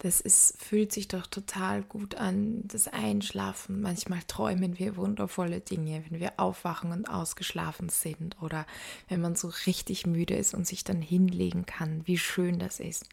Das 0.00 0.20
ist, 0.20 0.62
fühlt 0.62 0.92
sich 0.92 1.08
doch 1.08 1.26
total 1.26 1.82
gut 1.82 2.14
an, 2.14 2.60
das 2.68 2.86
Einschlafen. 2.86 3.80
Manchmal 3.80 4.20
träumen 4.28 4.78
wir 4.78 4.96
wundervolle 4.96 5.60
Dinge, 5.60 6.04
wenn 6.08 6.20
wir 6.20 6.34
aufwachen 6.38 6.92
und 6.92 7.06
ausgeschlafen 7.06 7.88
sind 7.88 8.40
oder 8.40 8.64
wenn 9.08 9.20
man 9.20 9.34
so 9.34 9.48
richtig 9.66 10.06
müde 10.06 10.36
ist 10.36 10.54
und 10.54 10.68
sich 10.68 10.84
dann 10.84 11.02
hinlegen 11.02 11.66
kann. 11.66 12.06
Wie 12.06 12.16
schön 12.18 12.60
das 12.60 12.78
ist. 12.78 13.06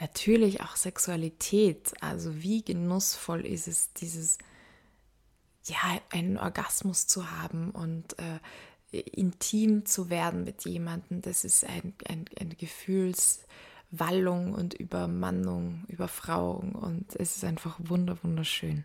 Natürlich 0.00 0.62
auch 0.62 0.76
Sexualität. 0.76 1.92
Also 2.00 2.42
wie 2.42 2.62
genussvoll 2.62 3.44
ist 3.44 3.68
es, 3.68 3.92
dieses, 3.92 4.38
ja, 5.64 6.00
einen 6.08 6.38
Orgasmus 6.38 7.06
zu 7.06 7.30
haben 7.30 7.72
und 7.72 8.16
äh, 8.18 9.00
intim 9.00 9.84
zu 9.84 10.08
werden 10.08 10.44
mit 10.44 10.64
jemandem. 10.64 11.20
Das 11.20 11.44
ist 11.44 11.62
ein, 11.66 11.92
ein, 12.08 12.24
ein 12.40 12.56
Gefühls- 12.56 13.40
Wallung 13.90 14.52
und 14.52 14.74
Übermannung, 14.74 15.84
Überfrauung 15.88 16.72
und 16.72 17.14
es 17.16 17.36
ist 17.36 17.44
einfach 17.44 17.76
wunder 17.78 18.16
wunderschön. 18.22 18.84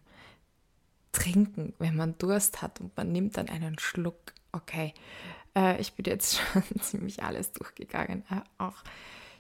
Trinken, 1.12 1.74
wenn 1.80 1.96
man 1.96 2.18
Durst 2.18 2.62
hat 2.62 2.80
und 2.80 2.96
man 2.96 3.12
nimmt 3.12 3.38
dann 3.38 3.50
einen 3.50 3.78
Schluck. 3.80 4.34
Okay, 4.54 4.94
äh, 5.56 5.80
ich 5.82 5.94
bin 5.94 6.06
jetzt 6.06 6.38
schon 6.54 6.64
ziemlich 6.80 7.24
alles 7.24 7.52
durchgegangen. 7.52 8.24
Äh, 8.30 8.42
auch 8.58 8.84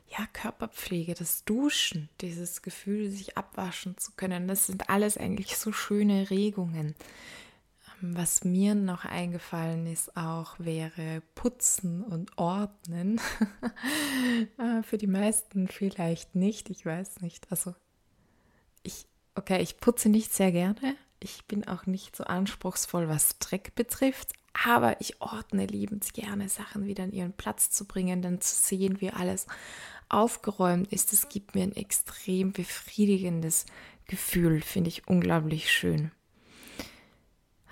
ja, 0.09 0.27
Körperpflege, 0.33 1.13
das 1.13 1.45
Duschen, 1.45 2.09
dieses 2.19 2.61
Gefühl, 2.61 3.09
sich 3.09 3.37
abwaschen 3.37 3.97
zu 3.97 4.11
können, 4.17 4.47
das 4.47 4.67
sind 4.67 4.89
alles 4.89 5.17
eigentlich 5.17 5.57
so 5.57 5.71
schöne 5.71 6.29
Regungen. 6.29 6.95
Was 8.03 8.43
mir 8.43 8.73
noch 8.73 9.05
eingefallen 9.05 9.85
ist 9.85 10.17
auch, 10.17 10.55
wäre 10.57 11.21
Putzen 11.35 12.03
und 12.03 12.35
Ordnen. 12.37 13.21
Ah, 14.57 14.81
für 14.83 14.97
die 14.97 15.07
meisten 15.07 15.67
vielleicht 15.67 16.33
nicht, 16.33 16.71
ich 16.71 16.83
weiß 16.83 17.21
nicht. 17.21 17.51
Also 17.51 17.75
ich, 18.81 19.05
okay, 19.35 19.61
ich 19.61 19.77
putze 19.77 20.09
nicht 20.09 20.33
sehr 20.33 20.51
gerne. 20.51 20.95
Ich 21.19 21.45
bin 21.45 21.67
auch 21.67 21.85
nicht 21.85 22.15
so 22.15 22.23
anspruchsvoll, 22.23 23.07
was 23.07 23.37
Dreck 23.37 23.75
betrifft, 23.75 24.33
aber 24.65 24.99
ich 24.99 25.21
ordne 25.21 25.67
liebend 25.67 26.11
gerne, 26.15 26.49
Sachen 26.49 26.87
wieder 26.87 27.03
an 27.03 27.11
ihren 27.11 27.33
Platz 27.33 27.69
zu 27.69 27.85
bringen, 27.85 28.23
dann 28.23 28.41
zu 28.41 28.55
sehen, 28.55 28.99
wie 28.99 29.11
alles 29.11 29.45
aufgeräumt 30.09 30.91
ist. 30.91 31.13
Das 31.13 31.29
gibt 31.29 31.53
mir 31.53 31.61
ein 31.61 31.75
extrem 31.75 32.51
befriedigendes 32.51 33.67
Gefühl, 34.07 34.61
finde 34.61 34.89
ich 34.89 35.07
unglaublich 35.07 35.71
schön. 35.71 36.11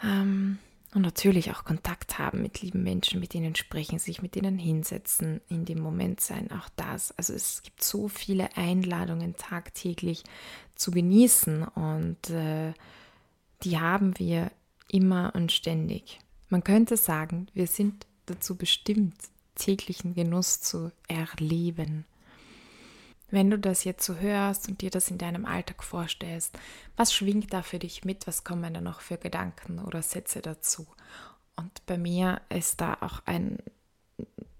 Ähm, 0.03 0.60
und 0.96 1.03
natürlich 1.03 1.51
auch 1.51 1.65
Kontakt 1.65 2.18
haben 2.18 2.41
mit 2.41 2.62
lieben 2.62 2.82
Menschen, 2.82 3.20
mit 3.20 3.36
denen 3.36 3.56
sprechen, 3.56 4.00
sich 4.00 4.24
mit 4.24 4.34
denen 4.34 4.58
hinsetzen, 4.58 5.39
in 5.48 5.63
dem 5.63 5.79
Moment 5.79 6.20
sein, 6.20 6.50
auch 6.51 6.68
das. 6.75 7.12
Also 7.12 7.34
es 7.34 7.62
gibt 7.62 7.84
so 7.84 8.08
viele 8.08 8.58
Einladungen 8.58 9.36
tagtäglich 9.36 10.24
zu 10.74 10.89
genießen 10.89 11.63
und 11.63 12.32
äh, 12.32 12.74
die 13.63 13.79
haben 13.79 14.18
wir 14.18 14.51
immer 14.88 15.34
und 15.36 15.51
ständig. 15.51 16.20
Man 16.50 16.63
könnte 16.63 16.98
sagen, 16.98 17.48
wir 17.53 17.68
sind 17.68 18.08
dazu 18.25 18.56
bestimmt, 18.56 19.15
täglichen 19.53 20.15
Genuss 20.15 20.62
zu 20.62 20.91
erleben. 21.08 22.06
Wenn 23.31 23.50
du 23.50 23.59
das 23.59 23.83
jetzt 23.83 24.05
so 24.05 24.15
hörst 24.15 24.67
und 24.67 24.81
dir 24.81 24.89
das 24.89 25.09
in 25.09 25.17
deinem 25.17 25.45
Alltag 25.45 25.83
vorstellst, 25.83 26.57
was 26.98 27.13
schwingt 27.13 27.53
da 27.53 27.62
für 27.62 27.79
dich 27.79 28.03
mit? 28.05 28.27
Was 28.27 28.43
kommen 28.43 28.74
da 28.74 28.81
noch 28.81 29.01
für 29.01 29.17
Gedanken 29.17 29.79
oder 29.79 30.01
Sätze 30.01 30.41
dazu? 30.41 30.88
Und 31.55 31.86
bei 31.86 31.98
mir 31.98 32.41
ist 32.50 32.81
da 32.81 32.98
auch 33.01 33.21
ein 33.25 33.59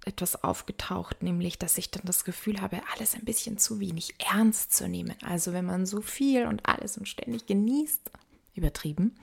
etwas 0.05 0.43
aufgetaucht, 0.43 1.21
nämlich 1.23 1.59
dass 1.59 1.77
ich 1.77 1.91
dann 1.91 2.03
das 2.05 2.23
Gefühl 2.23 2.61
habe, 2.61 2.81
alles 2.93 3.15
ein 3.15 3.25
bisschen 3.25 3.57
zu 3.57 3.79
wenig 3.79 4.15
ernst 4.19 4.73
zu 4.73 4.88
nehmen. 4.88 5.15
Also 5.23 5.53
wenn 5.53 5.65
man 5.65 5.85
so 5.85 6.01
viel 6.01 6.45
und 6.47 6.65
alles 6.67 6.97
und 6.97 7.07
ständig 7.07 7.45
genießt, 7.45 8.11
übertrieben, 8.55 9.15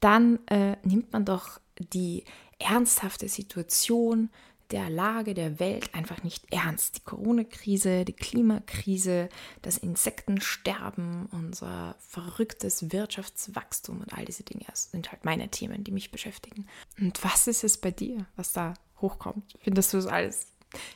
dann 0.00 0.44
äh, 0.46 0.76
nimmt 0.82 1.12
man 1.12 1.24
doch 1.24 1.60
die 1.78 2.24
ernsthafte 2.58 3.28
Situation, 3.28 4.30
der 4.70 4.90
Lage 4.90 5.34
der 5.34 5.60
Welt 5.60 5.94
einfach 5.94 6.22
nicht 6.22 6.52
ernst. 6.52 6.96
Die 6.96 7.04
Corona-Krise, 7.04 8.04
die 8.04 8.12
Klimakrise, 8.12 9.28
das 9.62 9.78
Insektensterben, 9.78 11.26
unser 11.32 11.96
verrücktes 12.00 12.92
Wirtschaftswachstum 12.92 14.00
und 14.00 14.12
all 14.12 14.24
diese 14.24 14.42
Dinge 14.42 14.66
sind 14.74 15.12
halt 15.12 15.24
meine 15.24 15.48
Themen, 15.48 15.84
die 15.84 15.92
mich 15.92 16.10
beschäftigen. 16.10 16.66
Und 16.98 17.22
was 17.22 17.46
ist 17.46 17.64
es 17.64 17.78
bei 17.78 17.90
dir, 17.90 18.26
was 18.36 18.52
da 18.52 18.74
hochkommt? 19.00 19.54
Findest 19.62 19.92
du 19.92 19.98
es 19.98 20.06
alles 20.06 20.48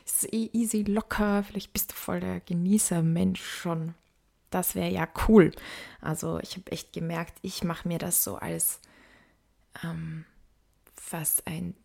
ist 0.05 0.33
eh 0.33 0.49
easy, 0.53 0.83
locker? 0.83 1.43
Vielleicht 1.43 1.73
bist 1.73 1.91
du 1.91 1.95
voll 1.95 2.19
der 2.19 2.39
Genießer-Mensch 2.41 3.43
schon. 3.43 3.95
Das 4.49 4.75
wäre 4.75 4.89
ja 4.89 5.07
cool. 5.27 5.51
Also 6.01 6.39
ich 6.39 6.57
habe 6.57 6.71
echt 6.71 6.93
gemerkt, 6.93 7.37
ich 7.41 7.63
mache 7.63 7.87
mir 7.87 7.97
das 7.97 8.23
so 8.23 8.35
als 8.35 8.81
ähm, 9.83 10.25
fast 10.93 11.47
ein 11.47 11.75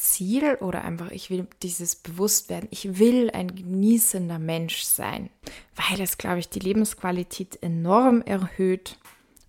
Ziel 0.00 0.56
oder 0.60 0.82
einfach, 0.84 1.10
ich 1.10 1.30
will 1.30 1.46
dieses 1.62 1.96
Bewusstwerden, 1.96 2.68
ich 2.70 2.98
will 2.98 3.30
ein 3.30 3.54
genießender 3.54 4.38
Mensch 4.38 4.82
sein, 4.82 5.30
weil 5.76 6.00
es, 6.00 6.18
glaube 6.18 6.38
ich, 6.38 6.48
die 6.48 6.58
Lebensqualität 6.58 7.62
enorm 7.62 8.22
erhöht 8.22 8.98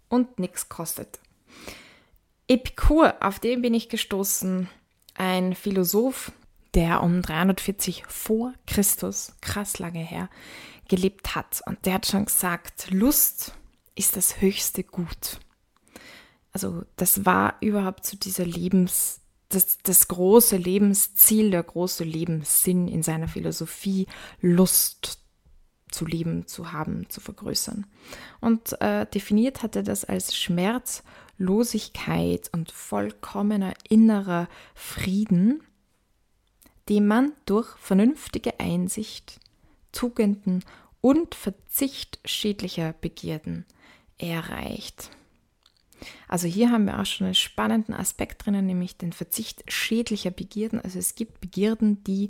und 0.10 0.40
nichts 0.40 0.70
kostet. 0.70 1.20
Epikur, 2.48 3.16
auf 3.22 3.40
den 3.40 3.62
bin 3.62 3.74
ich 3.74 3.90
gestoßen, 3.90 4.68
ein 5.16 5.56
Philosoph, 5.56 6.32
der 6.74 7.02
um 7.02 7.22
340 7.22 8.04
vor 8.08 8.54
Christus, 8.68 9.34
krass 9.42 9.80
lange 9.80 10.04
her, 10.04 10.30
gelebt 10.90 11.36
hat. 11.36 11.62
Und 11.66 11.86
der 11.86 11.96
hat 11.96 12.08
schon 12.08 12.26
gesagt, 12.26 12.92
Lust 12.92 13.54
ist 13.96 14.18
das 14.18 14.42
höchste 14.42 14.84
Gut. 14.84 15.40
Also 16.52 16.84
das 16.98 17.26
war 17.26 17.56
überhaupt 17.62 18.06
zu 18.06 18.18
dieser 18.18 18.46
Lebens 18.46 19.21
das, 19.54 19.78
das 19.84 20.08
große 20.08 20.58
Lebensziel, 20.58 21.52
der 21.52 21.62
große 21.64 22.04
Lebenssinn 22.04 22.88
in 22.88 23.04
seiner 23.04 23.28
Philosophie, 23.28 24.08
Lust 24.42 25.20
zu 25.92 26.06
leben, 26.06 26.48
zu 26.48 26.72
haben, 26.72 27.08
zu 27.10 27.22
vergrößern. 27.22 27.86
Und 28.40 28.82
äh, 28.82 29.06
definiert 29.06 29.62
hat 29.62 29.76
er 29.76 29.84
das 29.84 30.04
als 30.06 30.36
Schmerzlosigkeit 30.36 32.50
und 32.54 32.72
vollkommener 32.72 33.76
innerer 33.90 34.48
Frieden, 34.74 35.62
den 36.90 37.06
man 37.08 37.34
durch 37.46 37.68
vernünftige 37.78 38.60
Einsicht, 38.60 39.40
Tugenden 39.92 40.64
und 41.02 41.36
Verzicht 41.36 42.20
schädlicher 42.26 42.94
Begierden 42.94 43.68
erreicht. 44.18 45.12
Also 46.28 46.48
hier 46.48 46.72
haben 46.72 46.86
wir 46.86 47.00
auch 47.00 47.06
schon 47.06 47.26
einen 47.26 47.36
spannenden 47.36 47.94
Aspekt 47.94 48.46
drinnen, 48.46 48.66
nämlich 48.66 48.98
den 48.98 49.14
Verzicht 49.14 49.64
schädlicher 49.72 50.32
Begierden. 50.32 50.80
Also 50.82 51.00
es 51.00 51.16
gibt 51.16 51.42
Begierden, 51.42 52.04
die 52.04 52.30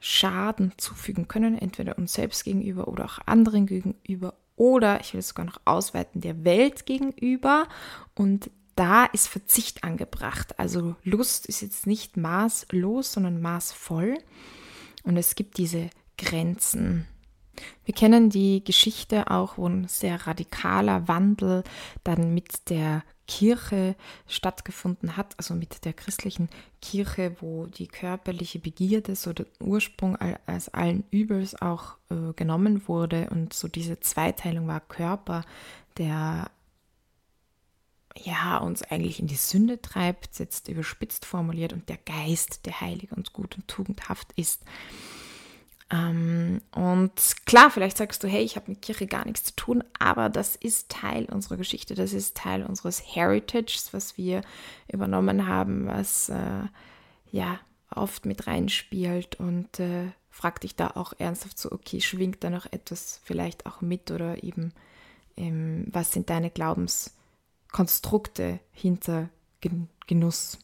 Schaden 0.00 0.72
zufügen 0.76 1.28
können, 1.28 1.58
entweder 1.58 1.98
uns 1.98 2.12
selbst 2.12 2.44
gegenüber 2.44 2.88
oder 2.88 3.04
auch 3.04 3.18
anderen 3.26 3.66
gegenüber 3.66 4.34
oder, 4.58 5.00
ich 5.00 5.12
will 5.12 5.20
es 5.20 5.28
sogar 5.28 5.46
noch 5.46 5.60
ausweiten, 5.64 6.20
der 6.20 6.44
Welt 6.44 6.84
gegenüber. 6.84 7.68
Und 8.14 8.50
da 8.74 9.06
ist 9.06 9.28
Verzicht 9.28 9.84
angebracht. 9.84 10.58
Also 10.58 10.96
Lust 11.04 11.46
ist 11.46 11.62
jetzt 11.62 11.86
nicht 11.86 12.16
maßlos, 12.16 13.12
sondern 13.12 13.40
maßvoll. 13.40 14.18
Und 15.04 15.16
es 15.16 15.36
gibt 15.36 15.58
diese 15.58 15.90
Grenzen. 16.16 17.06
Wir 17.84 17.94
kennen 17.94 18.30
die 18.30 18.62
Geschichte 18.62 19.30
auch, 19.30 19.58
wo 19.58 19.66
ein 19.68 19.88
sehr 19.88 20.26
radikaler 20.26 21.08
Wandel 21.08 21.64
dann 22.04 22.34
mit 22.34 22.70
der 22.70 23.02
Kirche 23.28 23.94
stattgefunden 24.26 25.16
hat, 25.16 25.34
also 25.36 25.54
mit 25.54 25.84
der 25.84 25.92
christlichen 25.92 26.48
Kirche, 26.80 27.36
wo 27.40 27.66
die 27.66 27.86
körperliche 27.86 28.58
Begierde 28.58 29.14
so 29.14 29.32
der 29.32 29.46
Ursprung 29.60 30.16
als 30.46 30.70
allen 30.70 31.04
Übels 31.10 31.60
auch 31.60 31.98
äh, 32.10 32.32
genommen 32.34 32.88
wurde 32.88 33.28
und 33.30 33.52
so 33.52 33.68
diese 33.68 34.00
Zweiteilung 34.00 34.66
war 34.66 34.80
Körper, 34.80 35.44
der 35.98 36.50
ja 38.16 38.58
uns 38.58 38.82
eigentlich 38.82 39.20
in 39.20 39.26
die 39.26 39.36
Sünde 39.36 39.80
treibt, 39.80 40.38
jetzt 40.38 40.68
überspitzt 40.68 41.24
formuliert 41.24 41.72
und 41.72 41.88
der 41.88 41.98
Geist, 41.98 42.66
der 42.66 42.80
heilig 42.80 43.12
und 43.12 43.32
gut 43.32 43.56
und 43.56 43.68
tugendhaft 43.68 44.32
ist. 44.36 44.64
Ähm, 45.90 46.60
und 46.72 47.12
klar, 47.46 47.70
vielleicht 47.70 47.96
sagst 47.96 48.22
du, 48.22 48.28
hey, 48.28 48.42
ich 48.42 48.56
habe 48.56 48.70
mit 48.70 48.82
Kirche 48.82 49.06
gar 49.06 49.24
nichts 49.24 49.44
zu 49.44 49.56
tun, 49.56 49.82
aber 49.98 50.28
das 50.28 50.54
ist 50.54 50.90
Teil 50.90 51.24
unserer 51.24 51.56
Geschichte, 51.56 51.94
das 51.94 52.12
ist 52.12 52.36
Teil 52.36 52.62
unseres 52.62 53.02
Heritages, 53.14 53.94
was 53.94 54.18
wir 54.18 54.42
übernommen 54.92 55.46
haben, 55.46 55.86
was 55.86 56.28
äh, 56.28 56.64
ja 57.30 57.58
oft 57.90 58.26
mit 58.26 58.46
reinspielt 58.46 59.40
und 59.40 59.80
äh, 59.80 60.08
frag 60.28 60.60
dich 60.60 60.76
da 60.76 60.88
auch 60.88 61.14
ernsthaft 61.18 61.58
so, 61.58 61.72
okay, 61.72 62.02
schwingt 62.02 62.44
da 62.44 62.50
noch 62.50 62.70
etwas 62.70 63.22
vielleicht 63.24 63.64
auch 63.64 63.80
mit 63.80 64.10
oder 64.10 64.44
eben, 64.44 64.74
ähm, 65.38 65.86
was 65.90 66.12
sind 66.12 66.28
deine 66.28 66.50
Glaubenskonstrukte 66.50 68.60
hinter 68.72 69.30
Gen 69.62 69.88
Genuss? 70.06 70.58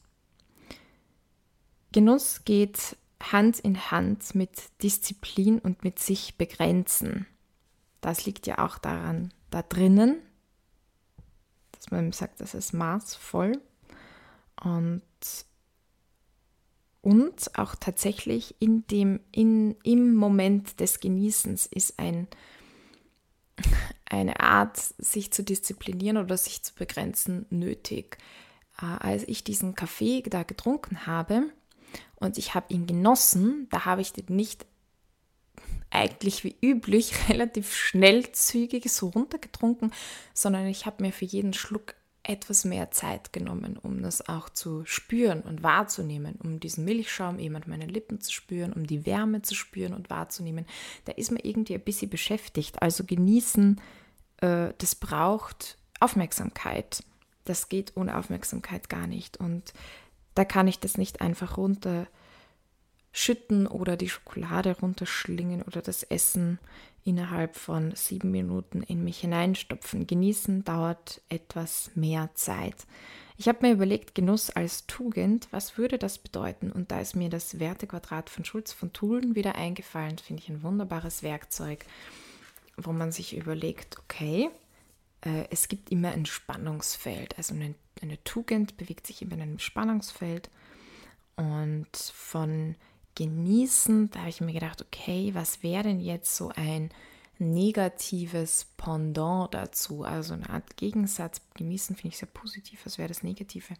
Genuss 1.92 2.44
geht 2.44 2.98
Hand 3.22 3.58
in 3.60 3.90
Hand 3.90 4.34
mit 4.34 4.82
Disziplin 4.82 5.58
und 5.58 5.84
mit 5.84 5.98
sich 5.98 6.36
begrenzen. 6.36 7.26
das 8.00 8.26
liegt 8.26 8.46
ja 8.46 8.58
auch 8.58 8.76
daran, 8.76 9.32
da 9.50 9.62
drinnen, 9.62 10.18
dass 11.72 11.90
man 11.90 12.12
sagt, 12.12 12.40
das 12.40 12.54
ist 12.54 12.74
maßvoll 12.74 13.60
und 14.62 15.02
und 17.00 17.58
auch 17.58 17.74
tatsächlich 17.74 18.54
in 18.60 18.86
dem, 18.86 19.20
in, 19.30 19.76
im 19.82 20.14
Moment 20.14 20.80
des 20.80 21.00
Genießens 21.00 21.66
ist 21.66 21.98
ein, 21.98 22.28
eine 24.06 24.40
Art, 24.40 24.78
sich 24.78 25.30
zu 25.30 25.44
disziplinieren 25.44 26.16
oder 26.16 26.38
sich 26.38 26.62
zu 26.62 26.74
begrenzen, 26.74 27.44
nötig. 27.50 28.16
Äh, 28.80 28.86
als 28.86 29.28
ich 29.28 29.44
diesen 29.44 29.74
Kaffee 29.74 30.22
da 30.22 30.44
getrunken 30.44 31.06
habe 31.06 31.50
und 32.16 32.38
ich 32.38 32.54
habe 32.54 32.72
ihn 32.72 32.86
genossen, 32.86 33.68
da 33.70 33.84
habe 33.84 34.00
ich 34.00 34.12
den 34.12 34.26
nicht 34.34 34.66
eigentlich 35.90 36.44
wie 36.44 36.56
üblich 36.60 37.12
relativ 37.28 37.74
schnell 37.74 38.32
zügig 38.32 38.90
so 38.90 39.08
runtergetrunken, 39.08 39.92
sondern 40.32 40.66
ich 40.66 40.86
habe 40.86 41.02
mir 41.02 41.12
für 41.12 41.24
jeden 41.24 41.52
Schluck 41.52 41.94
etwas 42.24 42.64
mehr 42.64 42.90
Zeit 42.90 43.32
genommen, 43.34 43.76
um 43.76 44.02
das 44.02 44.28
auch 44.28 44.48
zu 44.48 44.84
spüren 44.86 45.42
und 45.42 45.62
wahrzunehmen, 45.62 46.36
um 46.42 46.58
diesen 46.58 46.84
Milchschaum 46.84 47.38
eben 47.38 47.54
an 47.54 47.64
meinen 47.66 47.90
Lippen 47.90 48.20
zu 48.20 48.32
spüren, 48.32 48.72
um 48.72 48.86
die 48.86 49.04
Wärme 49.04 49.42
zu 49.42 49.54
spüren 49.54 49.92
und 49.92 50.08
wahrzunehmen. 50.08 50.64
Da 51.04 51.12
ist 51.12 51.30
man 51.30 51.40
irgendwie 51.42 51.74
ein 51.74 51.84
bisschen 51.84 52.08
beschäftigt. 52.08 52.80
Also 52.80 53.04
genießen, 53.04 53.78
äh, 54.38 54.72
das 54.78 54.94
braucht 54.94 55.76
Aufmerksamkeit. 56.00 57.04
Das 57.44 57.68
geht 57.68 57.92
ohne 57.94 58.16
Aufmerksamkeit 58.16 58.88
gar 58.88 59.06
nicht. 59.06 59.36
Und 59.36 59.74
da 60.34 60.44
kann 60.44 60.68
ich 60.68 60.80
das 60.80 60.98
nicht 60.98 61.20
einfach 61.20 61.56
runterschütten 61.56 63.66
oder 63.66 63.96
die 63.96 64.08
Schokolade 64.08 64.76
runterschlingen 64.80 65.62
oder 65.62 65.82
das 65.82 66.02
Essen 66.02 66.58
innerhalb 67.04 67.56
von 67.56 67.92
sieben 67.94 68.30
Minuten 68.30 68.82
in 68.82 69.04
mich 69.04 69.20
hineinstopfen. 69.20 70.06
Genießen 70.06 70.64
dauert 70.64 71.20
etwas 71.28 71.90
mehr 71.94 72.30
Zeit. 72.34 72.86
Ich 73.36 73.48
habe 73.48 73.66
mir 73.66 73.72
überlegt, 73.72 74.14
Genuss 74.14 74.50
als 74.50 74.86
Tugend, 74.86 75.48
was 75.50 75.76
würde 75.76 75.98
das 75.98 76.18
bedeuten? 76.18 76.70
Und 76.70 76.92
da 76.92 77.00
ist 77.00 77.16
mir 77.16 77.28
das 77.28 77.58
Wertequadrat 77.58 78.30
von 78.30 78.44
Schulz 78.44 78.72
von 78.72 78.92
Thulen 78.92 79.34
wieder 79.34 79.56
eingefallen. 79.56 80.18
Finde 80.18 80.42
ich 80.42 80.48
ein 80.48 80.62
wunderbares 80.62 81.22
Werkzeug, 81.22 81.84
wo 82.76 82.92
man 82.92 83.12
sich 83.12 83.36
überlegt, 83.36 83.98
okay, 83.98 84.50
äh, 85.24 85.46
es 85.50 85.68
gibt 85.68 85.90
immer 85.90 86.10
ein 86.10 86.26
Spannungsfeld. 86.26 87.36
Also 87.38 87.54
eine, 87.54 87.74
eine 88.02 88.22
Tugend 88.24 88.76
bewegt 88.76 89.06
sich 89.06 89.22
immer 89.22 89.34
in 89.34 89.42
einem 89.42 89.58
Spannungsfeld. 89.58 90.50
Und 91.36 91.96
von 91.96 92.76
genießen. 93.14 94.10
Da 94.10 94.20
habe 94.20 94.28
ich 94.30 94.40
mir 94.40 94.52
gedacht, 94.52 94.82
okay, 94.82 95.30
was 95.34 95.62
wäre 95.62 95.84
denn 95.84 96.00
jetzt 96.00 96.36
so 96.36 96.50
ein 96.54 96.90
negatives 97.38 98.66
Pendant 98.76 99.54
dazu? 99.54 100.04
Also 100.04 100.34
eine 100.34 100.48
Art 100.50 100.76
Gegensatz. 100.76 101.40
Genießen 101.54 101.96
finde 101.96 102.08
ich 102.08 102.18
sehr 102.18 102.28
positiv, 102.28 102.84
was 102.84 102.98
wäre 102.98 103.08
das 103.08 103.22
Negative? 103.22 103.74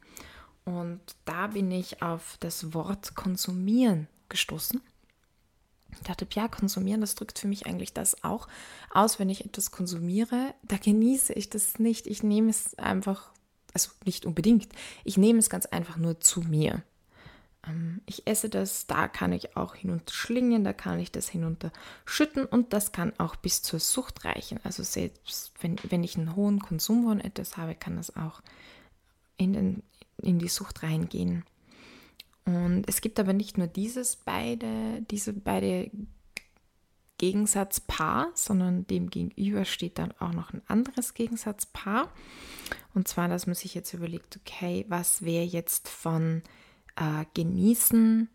Und 0.65 1.01
da 1.25 1.49
bin 1.49 1.71
ich 1.71 2.03
auf 2.03 2.37
das 2.41 2.73
Wort 2.73 3.15
konsumieren 3.15 4.09
gestoßen. 4.29 4.81
Ich 5.97 6.07
dachte, 6.07 6.27
ja, 6.33 6.49
konsumieren, 6.49 7.01
das 7.01 7.15
drückt 7.15 7.39
für 7.39 7.49
mich 7.49 7.67
eigentlich 7.67 7.93
das 7.93 8.23
auch 8.25 8.49
aus, 8.91 9.19
wenn 9.19 9.31
ich 9.31 9.45
etwas 9.45 9.71
konsumiere, 9.71 10.55
da 10.63 10.77
genieße 10.77 11.33
ich 11.33 11.51
das 11.51 11.79
nicht. 11.79 12.07
Ich 12.07 12.23
nehme 12.23 12.51
es 12.51 12.79
einfach, 12.79 13.31
also 13.73 13.91
nicht 14.05 14.27
unbedingt, 14.27 14.69
ich 15.05 15.17
nehme 15.17 15.39
es 15.39 15.51
ganz 15.51 15.67
einfach 15.67 15.97
nur 15.97 16.21
zu 16.21 16.41
mir. 16.41 16.83
Ähm, 17.67 18.01
ich 18.07 18.27
esse 18.27 18.49
das, 18.49 18.87
da 18.87 19.09
kann 19.09 19.33
ich 19.33 19.57
auch 19.57 19.75
hinunterschlingen, 19.75 20.65
da 20.65 20.73
kann 20.73 21.01
ich 21.01 21.13
das 21.13 21.29
hinunterschütten 21.29 22.45
und 22.47 22.73
das 22.73 22.93
kann 22.93 23.13
auch 23.19 23.37
bis 23.37 23.63
zur 23.63 23.81
Sucht 23.81 24.25
reichen. 24.25 24.61
Also 24.65 24.83
selbst 24.83 25.53
wenn, 25.61 25.77
wenn 25.89 26.05
ich 26.05 26.17
einen 26.17 26.37
hohen 26.37 26.61
Konsum 26.61 27.05
von 27.05 27.21
etwas 27.21 27.57
habe, 27.57 27.75
kann 27.75 27.97
das 27.97 28.17
auch 28.17 28.43
in, 29.37 29.53
den, 29.53 29.83
in 30.19 30.39
die 30.39 30.49
Sucht 30.49 30.83
reingehen. 30.83 31.45
Und 32.45 32.85
es 32.89 33.01
gibt 33.01 33.19
aber 33.19 33.33
nicht 33.33 33.57
nur 33.57 33.67
dieses 33.67 34.17
beide, 34.17 35.03
diese 35.11 35.33
beide 35.33 35.91
Gegensatzpaar, 37.19 38.31
sondern 38.35 38.87
dem 38.87 39.09
gegenüber 39.09 39.65
steht 39.65 39.99
dann 39.99 40.13
auch 40.19 40.33
noch 40.33 40.53
ein 40.53 40.63
anderes 40.67 41.15
Gegensatzpaar. 41.15 42.13
Und 42.93 43.09
zwar, 43.09 43.29
dass 43.29 43.47
man 43.47 43.55
sich 43.55 43.75
jetzt 43.75 43.95
überlegt, 43.95 44.37
okay, 44.37 44.85
was 44.89 45.23
wäre 45.23 45.45
jetzt 45.45 45.89
von 45.89 46.43
äh, 46.97 47.25
genießen. 47.35 48.29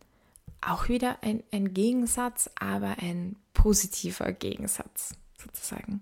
Auch 0.61 0.89
wieder 0.89 1.17
ein, 1.21 1.43
ein 1.51 1.73
Gegensatz, 1.73 2.49
aber 2.59 2.97
ein 2.99 3.35
positiver 3.53 4.31
Gegensatz 4.33 5.15
sozusagen. 5.37 6.01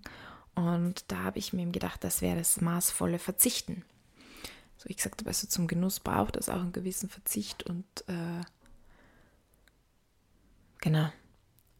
Und 0.55 1.05
da 1.09 1.17
habe 1.23 1.37
ich 1.39 1.53
mir 1.53 1.67
gedacht, 1.67 2.03
das 2.03 2.21
wäre 2.21 2.37
das 2.37 2.61
maßvolle 2.61 3.19
Verzichten. 3.19 3.83
So, 4.87 4.93
ich 4.93 5.01
sagte, 5.01 5.25
also 5.25 5.47
zum 5.47 5.67
Genuss 5.67 5.99
braucht 5.99 6.37
es 6.37 6.49
auch 6.49 6.61
einen 6.61 6.71
gewissen 6.71 7.09
Verzicht 7.09 7.63
und 7.63 7.85
äh, 8.07 8.41
genau. 10.79 11.09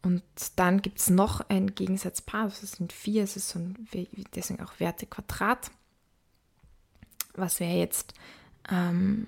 Und 0.02 0.22
dann 0.56 0.80
gibt 0.80 1.00
es 1.00 1.10
noch 1.10 1.40
ein 1.48 1.74
Gegensatzpaar, 1.74 2.44
das 2.44 2.60
sind 2.60 2.92
vier, 2.92 3.24
es 3.24 3.36
ist 3.36 3.48
so 3.48 3.58
ein, 3.58 3.88
deswegen 4.34 4.62
auch 4.62 4.78
Wertequadrat. 4.78 5.70
Was 7.34 7.60
wäre 7.60 7.76
jetzt 7.76 8.14
ähm, 8.70 9.26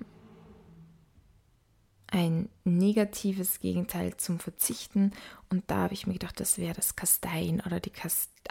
ein 2.07 2.49
negatives 2.65 3.59
Gegenteil 3.61 4.17
zum 4.17 4.39
Verzichten. 4.39 5.13
Und 5.49 5.63
da 5.71 5.77
habe 5.77 5.93
ich 5.93 6.07
mir 6.07 6.13
gedacht, 6.13 6.39
das 6.39 6.57
wäre 6.57 6.75
das 6.75 6.95
Kastein 6.97 7.61
oder 7.65 7.79
die 7.79 7.93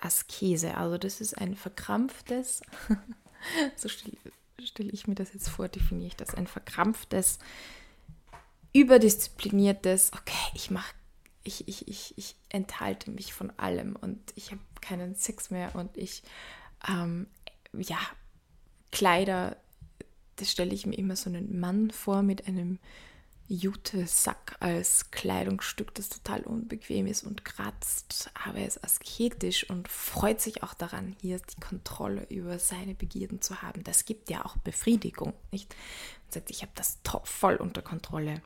Askese. 0.01 0.77
Also 0.77 0.97
das 0.99 1.21
ist 1.21 1.37
ein 1.37 1.55
verkrampftes, 1.55 2.63
so 3.77 3.89
stelle 4.67 4.89
stell 4.89 4.95
ich 4.95 5.07
mir 5.07 5.15
das 5.15 5.33
jetzt 5.33 5.49
vor, 5.49 5.69
definiere 5.69 6.09
ich 6.09 6.17
das, 6.17 6.35
ein 6.35 6.47
verkrampftes, 6.47 7.39
überdiszipliniertes, 8.73 10.13
okay, 10.15 10.51
ich 10.55 10.71
mache, 10.71 10.95
ich, 11.43 11.67
ich, 11.69 11.89
ich, 11.89 12.17
ich 12.17 12.37
enthalte 12.49 13.11
mich 13.11 13.33
von 13.33 13.51
allem 13.59 13.97
und 13.97 14.19
ich 14.35 14.51
habe 14.51 14.61
keinen 14.81 15.15
Sex 15.15 15.51
mehr 15.51 15.75
und 15.75 15.97
ich, 15.97 16.23
ähm, 16.89 17.27
ja, 17.73 17.99
Kleider, 18.93 19.57
das 20.37 20.51
stelle 20.51 20.75
ich 20.75 20.87
mir 20.87 20.97
immer 20.97 21.17
so 21.17 21.31
einen 21.31 21.61
Mann 21.61 21.91
vor 21.91 22.23
mit 22.23 22.47
einem 22.49 22.79
Jute-Sack 23.53 24.57
als 24.61 25.11
Kleidungsstück, 25.11 25.93
das 25.95 26.09
total 26.09 26.43
unbequem 26.43 27.09
ist 27.09 27.25
und 27.25 27.45
kratzt, 27.45 28.31
aber 28.47 28.59
er 28.59 28.69
ist 28.69 28.85
asketisch 28.85 29.69
und 29.69 29.89
freut 29.89 30.41
sich 30.41 30.63
auch 30.63 30.73
daran, 30.73 31.17
hier 31.21 31.41
die 31.41 31.61
Kontrolle 31.61 32.27
über 32.29 32.61
seine 32.61 32.95
Begierden 32.95 33.43
zu 33.43 33.61
haben. 33.61 33.83
Das 33.83 34.05
gibt 34.05 34.31
ja 34.31 34.45
auch 34.45 34.57
Befriedigung, 34.59 35.33
nicht? 35.51 35.75
Und 36.27 36.35
sagt, 36.35 36.51
ich 36.51 36.63
habe 36.63 36.71
das 36.77 37.01
voll 37.25 37.57
unter 37.57 37.83
Kontrolle. 37.83 38.41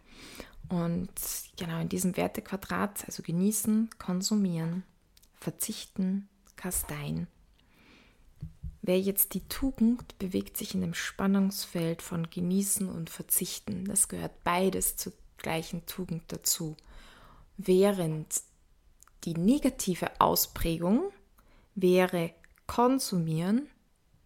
Und 0.70 1.12
genau 1.58 1.80
in 1.80 1.90
diesem 1.90 2.16
Wertequadrat, 2.16 3.04
also 3.04 3.22
genießen, 3.22 3.90
konsumieren, 3.98 4.84
verzichten, 5.38 6.30
kasteien, 6.56 7.26
Wer 8.87 9.01
jetzt 9.01 9.33
die 9.33 9.49
Tugend 9.49 10.18
bewegt 10.18 10.59
sich 10.59 10.75
in 10.75 10.83
dem 10.83 10.92
Spannungsfeld 10.92 12.03
von 12.03 12.29
Genießen 12.29 12.87
und 12.90 13.09
Verzichten. 13.09 13.87
Das 13.87 14.09
gehört 14.09 14.44
beides 14.44 14.97
zur 14.97 15.14
gleichen 15.38 15.87
Tugend 15.87 16.25
dazu. 16.29 16.77
Während 17.57 18.42
die 19.25 19.33
negative 19.33 20.20
Ausprägung 20.20 21.11
wäre 21.75 22.35
Konsumieren 22.66 23.70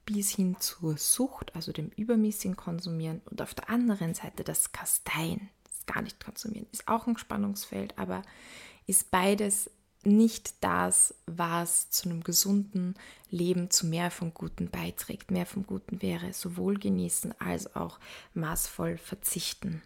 bis 0.05 0.31
hin 0.31 0.57
zur 0.59 0.99
Sucht, 0.99 1.55
also 1.55 1.71
dem 1.71 1.91
übermäßigen 1.91 2.57
Konsumieren 2.57 3.23
und 3.31 3.41
auf 3.41 3.55
der 3.55 3.71
anderen 3.71 4.15
Seite 4.15 4.43
das 4.43 4.73
Kasteien, 4.73 5.51
das 5.63 5.87
gar 5.87 6.03
nicht 6.03 6.19
konsumieren, 6.19 6.67
ist 6.73 6.89
auch 6.89 7.07
ein 7.07 7.17
Spannungsfeld, 7.17 7.97
aber 7.97 8.23
ist 8.89 9.13
beides 9.13 9.71
nicht 10.09 10.55
das, 10.63 11.15
was 11.27 11.91
zu 11.91 12.09
einem 12.09 12.23
gesunden 12.25 12.95
Leben 13.31 13.71
zu 13.71 13.87
mehr 13.87 14.11
vom 14.11 14.33
Guten 14.35 14.71
beiträgt. 14.71 15.31
Mehr 15.31 15.47
vom 15.47 15.67
Guten 15.67 16.03
wäre 16.03 16.33
sowohl 16.33 16.79
genießen 16.79 17.39
als 17.41 17.75
auch 17.77 17.99
maßvoll 18.35 18.99
verzichten. 18.99 19.83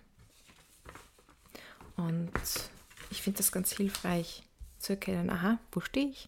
Und 1.96 2.32
ich 3.10 3.22
finde 3.22 3.38
das 3.38 3.52
ganz 3.52 3.72
hilfreich 3.72 4.42
zu 4.78 4.94
erkennen, 4.94 5.30
aha, 5.30 5.58
wo 5.70 5.80
stehe 5.80 6.08
ich? 6.08 6.26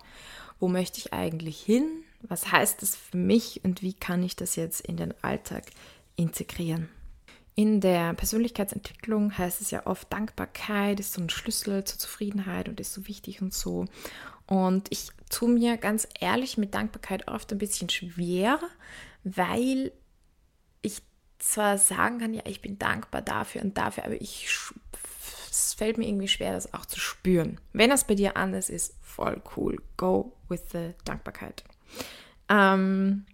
Wo 0.61 0.69
möchte 0.69 0.99
ich 0.99 1.13
eigentlich 1.13 1.61
hin? 1.61 2.05
Was 2.23 2.53
heißt 2.53 2.83
das 2.83 2.97
für 2.97 3.17
mich 3.17 3.65
und 3.65 3.83
wie 3.83 3.95
kann 3.95 4.23
ich 4.23 4.37
das 4.37 4.57
jetzt 4.57 4.81
in 4.83 4.97
den 4.97 5.15
Alltag 5.23 5.65
integrieren? 6.17 6.89
In 7.57 7.81
der 7.81 8.15
Persönlichkeitsentwicklung 8.15 9.37
heißt 9.39 9.61
es 9.61 9.71
ja 9.71 9.87
oft, 9.87 10.13
Dankbarkeit 10.13 10.99
ist 10.99 11.13
so 11.13 11.21
ein 11.21 11.31
Schlüssel 11.31 11.85
zur 11.85 11.99
Zufriedenheit 11.99 12.69
und 12.69 12.81
ist 12.81 12.93
so 12.93 13.07
wichtig 13.07 13.43
und 13.43 13.55
so. 13.55 13.87
Und 14.47 14.89
ich 14.91 15.11
tue 15.31 15.49
mir 15.49 15.77
ganz 15.77 16.09
ehrlich 16.21 16.59
mit 16.59 16.75
Dankbarkeit 16.75 17.29
oft 17.29 17.53
ein 17.53 17.59
bisschen 17.59 17.89
schwer, 17.89 18.59
weil 19.23 19.93
ich 20.83 21.03
zwar 21.39 21.79
sagen 21.79 22.19
kann, 22.19 22.35
ja, 22.35 22.43
ich 22.47 22.61
bin 22.61 22.79
dankbar 22.79 23.23
dafür 23.23 23.63
und 23.63 23.79
dafür, 23.79 24.05
aber 24.05 24.21
ich 24.21 24.49
es 25.51 25.75
fällt 25.75 25.99
mir 25.99 26.09
irgendwie 26.09 26.29
schwer, 26.29 26.53
das 26.53 26.75
auch 26.75 26.85
zu 26.85 26.99
spüren. 26.99 27.61
Wenn 27.73 27.91
das 27.91 28.05
bei 28.05 28.17
dir 28.17 28.37
anders 28.37 28.69
ist, 28.69 28.95
voll 29.01 29.41
cool. 29.57 29.81
Go 29.97 30.33
with 30.49 30.63
the 30.73 30.95
Dankbarkeit. 31.05 31.63
Ähm, 32.49 33.25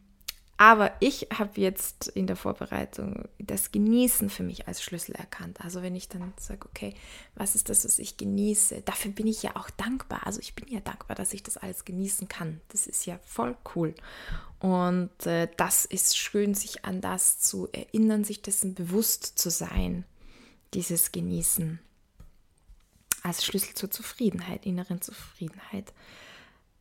aber 0.60 0.92
ich 1.00 1.28
habe 1.32 1.58
jetzt 1.58 2.08
in 2.08 2.26
der 2.26 2.36
Vorbereitung 2.36 3.26
das 3.38 3.72
Genießen 3.72 4.28
für 4.28 4.42
mich 4.42 4.68
als 4.68 4.82
Schlüssel 4.82 5.14
erkannt. 5.14 5.58
Also 5.62 5.80
wenn 5.80 5.96
ich 5.96 6.10
dann 6.10 6.34
sage, 6.38 6.68
okay, 6.68 6.92
was 7.34 7.54
ist 7.54 7.70
das, 7.70 7.86
was 7.86 7.98
ich 7.98 8.18
genieße? 8.18 8.82
Dafür 8.82 9.10
bin 9.10 9.26
ich 9.26 9.42
ja 9.42 9.56
auch 9.56 9.70
dankbar. 9.70 10.26
Also 10.26 10.38
ich 10.38 10.54
bin 10.54 10.68
ja 10.68 10.80
dankbar, 10.80 11.16
dass 11.16 11.32
ich 11.32 11.42
das 11.42 11.56
alles 11.56 11.86
genießen 11.86 12.28
kann. 12.28 12.60
Das 12.68 12.86
ist 12.86 13.06
ja 13.06 13.18
voll 13.24 13.56
cool. 13.74 13.94
Und 14.58 15.24
äh, 15.24 15.48
das 15.56 15.86
ist 15.86 16.18
schön, 16.18 16.52
sich 16.52 16.84
an 16.84 17.00
das 17.00 17.40
zu 17.40 17.66
erinnern, 17.72 18.24
sich 18.24 18.42
dessen 18.42 18.74
bewusst 18.74 19.38
zu 19.38 19.48
sein, 19.48 20.04
dieses 20.74 21.10
Genießen 21.10 21.80
als 23.22 23.46
Schlüssel 23.46 23.72
zur 23.72 23.90
Zufriedenheit, 23.90 24.66
inneren 24.66 25.00
Zufriedenheit. 25.00 25.94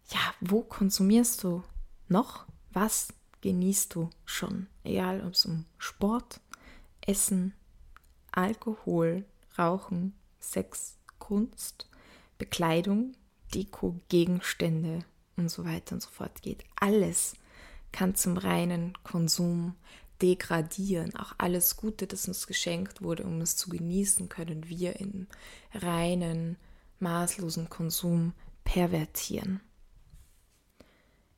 Ja, 0.10 0.20
wo 0.42 0.64
konsumierst 0.64 1.46
du 1.46 1.64
noch? 2.10 2.46
Was 2.74 3.14
genießt 3.42 3.96
du 3.96 4.10
schon? 4.26 4.68
Egal 4.84 5.24
ob 5.26 5.34
es 5.34 5.46
um 5.46 5.66
Sport, 5.78 6.40
Essen, 7.02 7.54
Alkohol, 8.32 9.26
Rauchen, 9.58 10.14
Sex, 10.40 10.98
Kunst, 11.18 11.90
Bekleidung, 12.38 13.14
Deko, 13.54 14.00
Gegenstände 14.10 15.00
und 15.36 15.50
so 15.50 15.66
weiter 15.66 15.96
und 15.96 16.02
so 16.02 16.10
fort 16.10 16.42
geht. 16.42 16.64
Alles 16.76 17.34
kann 17.92 18.16
zum 18.16 18.38
reinen 18.38 18.94
Konsum 19.04 19.76
degradieren. 20.22 21.16
Auch 21.16 21.34
alles 21.38 21.78
Gute, 21.78 22.08
das 22.08 22.28
uns 22.28 22.46
geschenkt 22.46 23.02
wurde, 23.02 23.24
um 23.24 23.42
es 23.42 23.56
zu 23.56 23.70
genießen, 23.70 24.30
können 24.30 24.68
wir 24.68 25.00
in 25.00 25.28
reinen, 25.74 26.58
maßlosen 27.00 27.70
Konsum 27.70 28.34
pervertieren. 28.64 29.62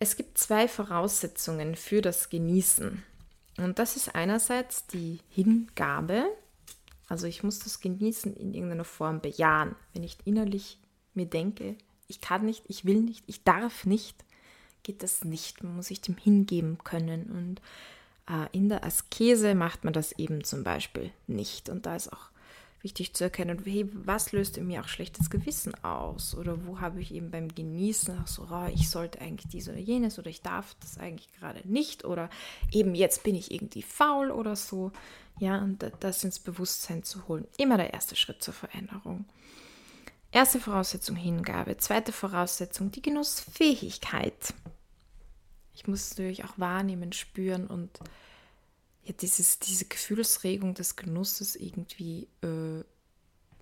Es 0.01 0.15
gibt 0.15 0.39
zwei 0.39 0.67
Voraussetzungen 0.67 1.75
für 1.75 2.01
das 2.01 2.31
Genießen. 2.31 3.03
Und 3.57 3.77
das 3.77 3.95
ist 3.95 4.15
einerseits 4.15 4.87
die 4.87 5.19
Hingabe. 5.29 6.25
Also 7.07 7.27
ich 7.27 7.43
muss 7.43 7.59
das 7.59 7.81
Genießen 7.81 8.35
in 8.35 8.55
irgendeiner 8.55 8.83
Form 8.83 9.21
bejahen. 9.21 9.75
Wenn 9.93 10.01
ich 10.01 10.17
innerlich 10.25 10.79
mir 11.13 11.27
denke, 11.27 11.75
ich 12.07 12.19
kann 12.19 12.47
nicht, 12.47 12.63
ich 12.67 12.83
will 12.83 13.01
nicht, 13.01 13.23
ich 13.27 13.43
darf 13.43 13.85
nicht, 13.85 14.25
geht 14.81 15.03
das 15.03 15.23
nicht. 15.23 15.61
Man 15.61 15.75
muss 15.75 15.89
sich 15.89 16.01
dem 16.01 16.17
hingeben 16.17 16.79
können. 16.83 17.29
Und 17.29 17.61
äh, 18.27 18.47
in 18.57 18.69
der 18.69 18.83
Askese 18.83 19.53
macht 19.53 19.83
man 19.83 19.93
das 19.93 20.13
eben 20.13 20.43
zum 20.43 20.63
Beispiel 20.63 21.11
nicht. 21.27 21.69
Und 21.69 21.85
da 21.85 21.95
ist 21.95 22.11
auch 22.11 22.30
wichtig 22.81 23.13
zu 23.13 23.23
erkennen, 23.23 23.61
hey, 23.63 23.87
was 23.93 24.31
löst 24.31 24.57
in 24.57 24.67
mir 24.67 24.81
auch 24.81 24.87
schlechtes 24.87 25.29
Gewissen 25.29 25.73
aus? 25.83 26.35
Oder 26.35 26.65
wo 26.65 26.79
habe 26.79 27.01
ich 27.01 27.13
eben 27.13 27.31
beim 27.31 27.53
Genießen 27.53 28.19
auch 28.19 28.27
so, 28.27 28.47
oh, 28.51 28.67
ich 28.73 28.89
sollte 28.89 29.21
eigentlich 29.21 29.51
dies 29.51 29.69
oder 29.69 29.77
jenes 29.77 30.17
oder 30.17 30.29
ich 30.29 30.41
darf 30.41 30.75
das 30.79 30.97
eigentlich 30.97 31.31
gerade 31.33 31.61
nicht 31.63 32.05
oder 32.05 32.29
eben 32.71 32.95
jetzt 32.95 33.23
bin 33.23 33.35
ich 33.35 33.51
irgendwie 33.51 33.83
faul 33.83 34.31
oder 34.31 34.55
so. 34.55 34.91
Ja, 35.39 35.59
und 35.59 35.83
das 36.01 36.23
ins 36.23 36.39
Bewusstsein 36.39 37.03
zu 37.03 37.27
holen. 37.27 37.47
Immer 37.57 37.77
der 37.77 37.93
erste 37.93 38.15
Schritt 38.15 38.43
zur 38.43 38.53
Veränderung. 38.53 39.25
Erste 40.31 40.59
Voraussetzung 40.59 41.15
Hingabe. 41.15 41.77
Zweite 41.77 42.11
Voraussetzung 42.11 42.91
die 42.91 43.01
Genussfähigkeit. 43.01 44.53
Ich 45.73 45.87
muss 45.87 46.01
es 46.01 46.09
natürlich 46.11 46.45
auch 46.45 46.53
wahrnehmen, 46.57 47.11
spüren 47.11 47.67
und 47.67 47.89
ja, 49.03 49.13
dieses, 49.13 49.59
diese 49.59 49.85
Gefühlsregung 49.85 50.73
des 50.73 50.95
Genusses 50.95 51.55
irgendwie 51.55 52.27
äh, 52.41 52.83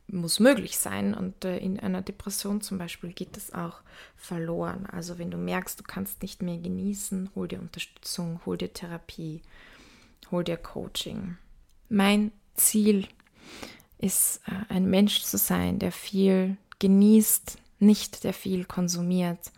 muss 0.07 0.39
möglich 0.39 0.77
sein. 0.77 1.13
Und 1.13 1.45
äh, 1.45 1.57
in 1.57 1.79
einer 1.79 2.01
Depression 2.01 2.61
zum 2.61 2.77
Beispiel 2.77 3.13
geht 3.13 3.37
das 3.37 3.53
auch 3.53 3.81
verloren. 4.15 4.85
Also 4.85 5.17
wenn 5.17 5.31
du 5.31 5.37
merkst, 5.37 5.79
du 5.79 5.83
kannst 5.83 6.21
nicht 6.21 6.41
mehr 6.41 6.57
genießen, 6.57 7.31
hol 7.35 7.47
dir 7.47 7.59
Unterstützung, 7.59 8.41
hol 8.45 8.57
dir 8.57 8.73
Therapie, 8.73 9.41
hol 10.31 10.43
dir 10.43 10.57
Coaching. 10.57 11.37
Mein 11.87 12.31
Ziel 12.55 13.07
ist, 13.97 14.41
äh, 14.47 14.73
ein 14.73 14.89
Mensch 14.89 15.21
zu 15.23 15.37
sein, 15.37 15.79
der 15.79 15.91
viel 15.91 16.57
genießt, 16.79 17.57
nicht 17.79 18.23
der 18.23 18.33
viel 18.33 18.65
konsumiert. 18.65 19.51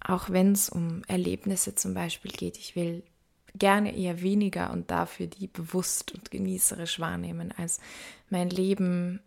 Auch 0.00 0.30
wenn 0.30 0.52
es 0.52 0.68
um 0.68 1.02
Erlebnisse 1.08 1.74
zum 1.74 1.94
Beispiel 1.94 2.30
geht. 2.30 2.58
Ich 2.58 2.76
will 2.76 3.02
gerne 3.54 3.96
eher 3.96 4.20
weniger 4.20 4.70
und 4.72 4.90
dafür 4.90 5.26
die 5.26 5.46
bewusst 5.46 6.12
und 6.12 6.30
genießerisch 6.30 6.98
wahrnehmen, 7.00 7.52
als 7.56 7.80
mein 8.30 8.50
Leben 8.50 9.20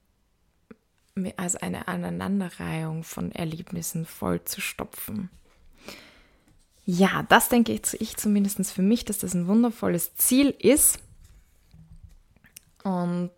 als 1.36 1.56
eine 1.56 1.88
Aneinanderreihung 1.88 3.04
von 3.04 3.32
Erlebnissen 3.32 4.06
voll 4.06 4.44
zu 4.44 4.62
stopfen. 4.62 5.30
Ja, 6.86 7.24
das 7.24 7.50
denke 7.50 7.74
ich 7.74 8.18
zumindest 8.18 8.72
für 8.72 8.82
mich, 8.82 9.04
dass 9.04 9.18
das 9.18 9.34
ein 9.34 9.48
wundervolles 9.48 10.16
Ziel 10.16 10.52
ist 10.52 11.00
und, 12.84 13.32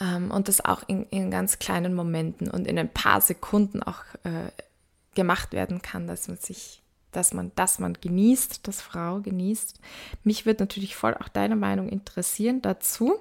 ähm, 0.00 0.30
und 0.32 0.48
das 0.48 0.64
auch 0.64 0.82
in, 0.88 1.04
in, 1.10 1.30
ganz 1.30 1.58
kleinen 1.58 1.94
Momenten 1.94 2.50
und 2.50 2.66
in 2.66 2.78
ein 2.78 2.92
paar 2.92 3.20
Sekunden 3.20 3.82
auch 3.82 4.02
äh, 4.24 4.50
gemacht 5.14 5.52
werden 5.52 5.82
kann, 5.82 6.08
dass 6.08 6.26
man 6.26 6.36
sich 6.36 6.82
dass 7.16 7.32
man, 7.32 7.50
dass 7.54 7.78
man 7.78 7.94
genießt, 7.94 8.68
dass 8.68 8.82
Frau 8.82 9.20
genießt. 9.20 9.80
Mich 10.22 10.44
würde 10.44 10.62
natürlich 10.62 10.94
voll 10.94 11.14
auch 11.14 11.28
deine 11.28 11.56
Meinung 11.56 11.88
interessieren 11.88 12.60
dazu, 12.60 13.14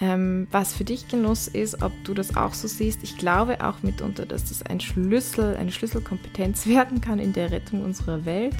ähm, 0.00 0.48
was 0.50 0.72
für 0.72 0.84
dich 0.84 1.08
Genuss 1.08 1.46
ist, 1.46 1.82
ob 1.82 1.92
du 2.04 2.14
das 2.14 2.36
auch 2.36 2.54
so 2.54 2.68
siehst. 2.68 3.02
Ich 3.02 3.18
glaube 3.18 3.62
auch 3.64 3.82
mitunter, 3.82 4.24
dass 4.26 4.48
das 4.48 4.62
ein 4.62 4.80
Schlüssel, 4.80 5.56
eine 5.56 5.72
Schlüsselkompetenz 5.72 6.66
werden 6.68 7.00
kann 7.00 7.18
in 7.18 7.32
der 7.32 7.50
Rettung 7.50 7.84
unserer 7.84 8.24
Welt. 8.24 8.56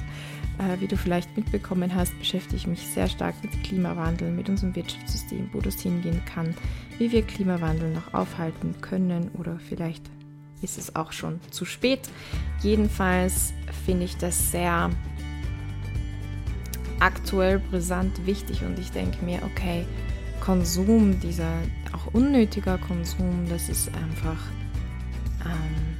Äh, 0.58 0.80
wie 0.80 0.88
du 0.88 0.96
vielleicht 0.96 1.34
mitbekommen 1.36 1.94
hast, 1.94 2.18
beschäftige 2.18 2.56
ich 2.56 2.66
mich 2.66 2.86
sehr 2.88 3.08
stark 3.08 3.36
mit 3.42 3.62
Klimawandel, 3.62 4.30
mit 4.30 4.48
unserem 4.48 4.74
Wirtschaftssystem, 4.74 5.48
wo 5.52 5.60
das 5.60 5.80
hingehen 5.80 6.20
kann, 6.26 6.54
wie 6.98 7.10
wir 7.12 7.22
Klimawandel 7.22 7.90
noch 7.92 8.12
aufhalten 8.12 8.74
können 8.80 9.30
oder 9.38 9.58
vielleicht 9.60 10.02
ist 10.62 10.78
es 10.78 10.96
auch 10.96 11.12
schon 11.12 11.40
zu 11.50 11.64
spät. 11.64 12.08
Jedenfalls 12.62 13.52
finde 13.84 14.04
ich 14.04 14.16
das 14.16 14.50
sehr 14.50 14.90
aktuell, 17.00 17.58
brisant, 17.58 18.26
wichtig 18.26 18.62
und 18.62 18.78
ich 18.78 18.90
denke 18.90 19.24
mir, 19.24 19.40
okay, 19.44 19.84
Konsum, 20.40 21.18
dieser 21.20 21.62
auch 21.92 22.12
unnötiger 22.12 22.78
Konsum, 22.78 23.46
das 23.48 23.68
ist 23.68 23.88
einfach, 23.88 24.38
ähm, 25.44 25.96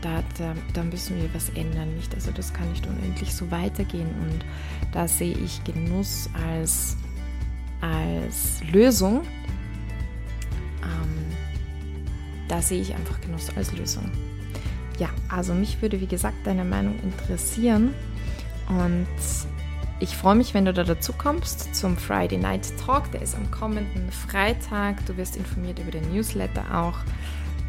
da, 0.00 0.22
da, 0.38 0.54
da 0.72 0.82
müssen 0.82 1.16
wir 1.16 1.32
was 1.34 1.50
ändern, 1.50 1.94
nicht? 1.94 2.14
Also 2.14 2.30
das 2.30 2.52
kann 2.52 2.68
nicht 2.70 2.86
unendlich 2.86 3.34
so 3.34 3.50
weitergehen 3.50 4.08
und 4.22 4.44
da 4.92 5.06
sehe 5.08 5.36
ich 5.36 5.62
Genuss 5.64 6.28
als, 6.34 6.96
als 7.80 8.62
Lösung 8.72 9.22
da 12.48 12.62
sehe 12.62 12.80
ich 12.80 12.94
einfach 12.94 13.20
Genuss 13.20 13.48
als 13.56 13.72
Lösung. 13.72 14.10
Ja, 14.98 15.08
also 15.28 15.54
mich 15.54 15.82
würde 15.82 16.00
wie 16.00 16.06
gesagt 16.06 16.46
deine 16.46 16.64
Meinung 16.64 16.98
interessieren 17.00 17.94
und 18.68 19.06
ich 20.00 20.16
freue 20.16 20.34
mich, 20.34 20.54
wenn 20.54 20.64
du 20.64 20.72
da 20.72 20.84
dazu 20.84 21.12
kommst 21.12 21.74
zum 21.74 21.96
Friday 21.96 22.36
Night 22.36 22.72
Talk. 22.84 23.10
Der 23.12 23.22
ist 23.22 23.36
am 23.36 23.50
kommenden 23.50 24.10
Freitag. 24.10 25.04
Du 25.06 25.16
wirst 25.16 25.36
informiert 25.36 25.78
über 25.78 25.92
den 25.92 26.12
Newsletter 26.12 26.64
auch 26.76 26.98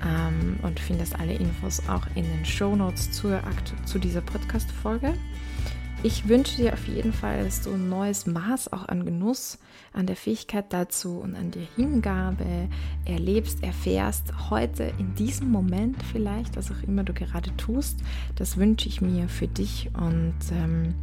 ähm, 0.04 0.58
und 0.64 0.80
findest 0.80 1.18
alle 1.18 1.34
Infos 1.34 1.82
auch 1.88 2.06
in 2.16 2.24
den 2.24 2.44
Show 2.44 2.76
Notes 2.76 3.12
zu, 3.12 4.00
dieser 4.00 4.22
Podcast-Folge. 4.22 5.14
Ich 6.04 6.28
wünsche 6.28 6.58
dir 6.58 6.74
auf 6.74 6.88
jeden 6.88 7.14
Fall, 7.14 7.44
dass 7.44 7.62
du 7.62 7.74
ein 7.74 7.90
neues 7.90 8.28
Maß 8.28 8.72
auch 8.72 8.88
an 8.88 9.06
Genuss, 9.06 9.58
an 9.92 10.06
der 10.06 10.16
Fähigkeit 10.16 10.66
dazu 10.70 11.20
und 11.20 11.36
an 11.36 11.52
der 11.52 11.64
Hingabe 11.76 12.46
erlebst, 13.06 13.64
erfährst, 13.64 14.50
heute 14.50 14.92
in 15.00 15.16
diesem 15.16 15.50
Moment 15.50 15.98
vielleicht, 16.12 16.56
was 16.58 16.72
auch 16.72 16.84
immer 16.84 17.04
du 17.04 17.14
gerade 17.14 17.56
tust. 17.58 18.00
Das 18.36 18.58
wünsche 18.58 18.88
ich 18.88 19.02
mir 19.02 19.28
für 19.28 19.48
dich 19.48 19.90
und 20.00 20.36
ähm, 20.52 20.94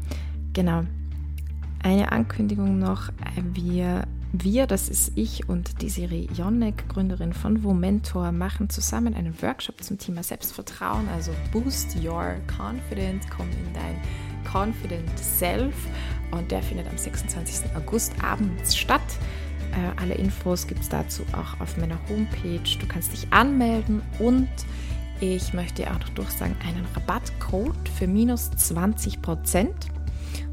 genau. 0.52 0.84
Eine 1.82 2.12
Ankündigung 2.12 2.78
noch, 2.78 3.08
wir 3.54 4.04
wir, 4.32 4.66
das 4.66 4.88
ist 4.88 5.12
ich 5.14 5.48
und 5.48 5.82
die 5.82 5.90
Serie 5.90 6.26
Jonek, 6.34 6.88
Gründerin 6.88 7.34
von 7.34 7.62
Womentor, 7.62 8.32
machen 8.32 8.70
zusammen 8.70 9.14
einen 9.14 9.40
Workshop 9.42 9.82
zum 9.82 9.98
Thema 9.98 10.22
Selbstvertrauen, 10.22 11.06
also 11.10 11.32
Boost 11.52 11.96
Your 12.02 12.36
Confidence, 12.46 13.26
komm 13.28 13.46
in 13.50 13.74
dein 13.74 14.00
Confident 14.50 15.18
Self 15.18 15.74
und 16.30 16.50
der 16.50 16.62
findet 16.62 16.88
am 16.88 16.96
26. 16.96 17.76
August 17.76 18.12
abends 18.24 18.74
statt. 18.74 19.02
Äh, 19.72 20.00
alle 20.00 20.14
Infos 20.14 20.66
gibt 20.66 20.80
es 20.80 20.88
dazu 20.88 21.22
auch 21.32 21.60
auf 21.60 21.76
meiner 21.76 21.98
Homepage. 22.08 22.78
Du 22.80 22.86
kannst 22.86 23.12
dich 23.12 23.30
anmelden 23.30 24.00
und 24.18 24.48
ich 25.20 25.52
möchte 25.52 25.90
auch 25.90 26.00
noch 26.00 26.08
durchsagen 26.10 26.56
einen 26.66 26.86
Rabattcode 26.94 27.88
für 27.98 28.06
minus 28.06 28.50
20 28.50 29.20
Prozent. 29.20 29.88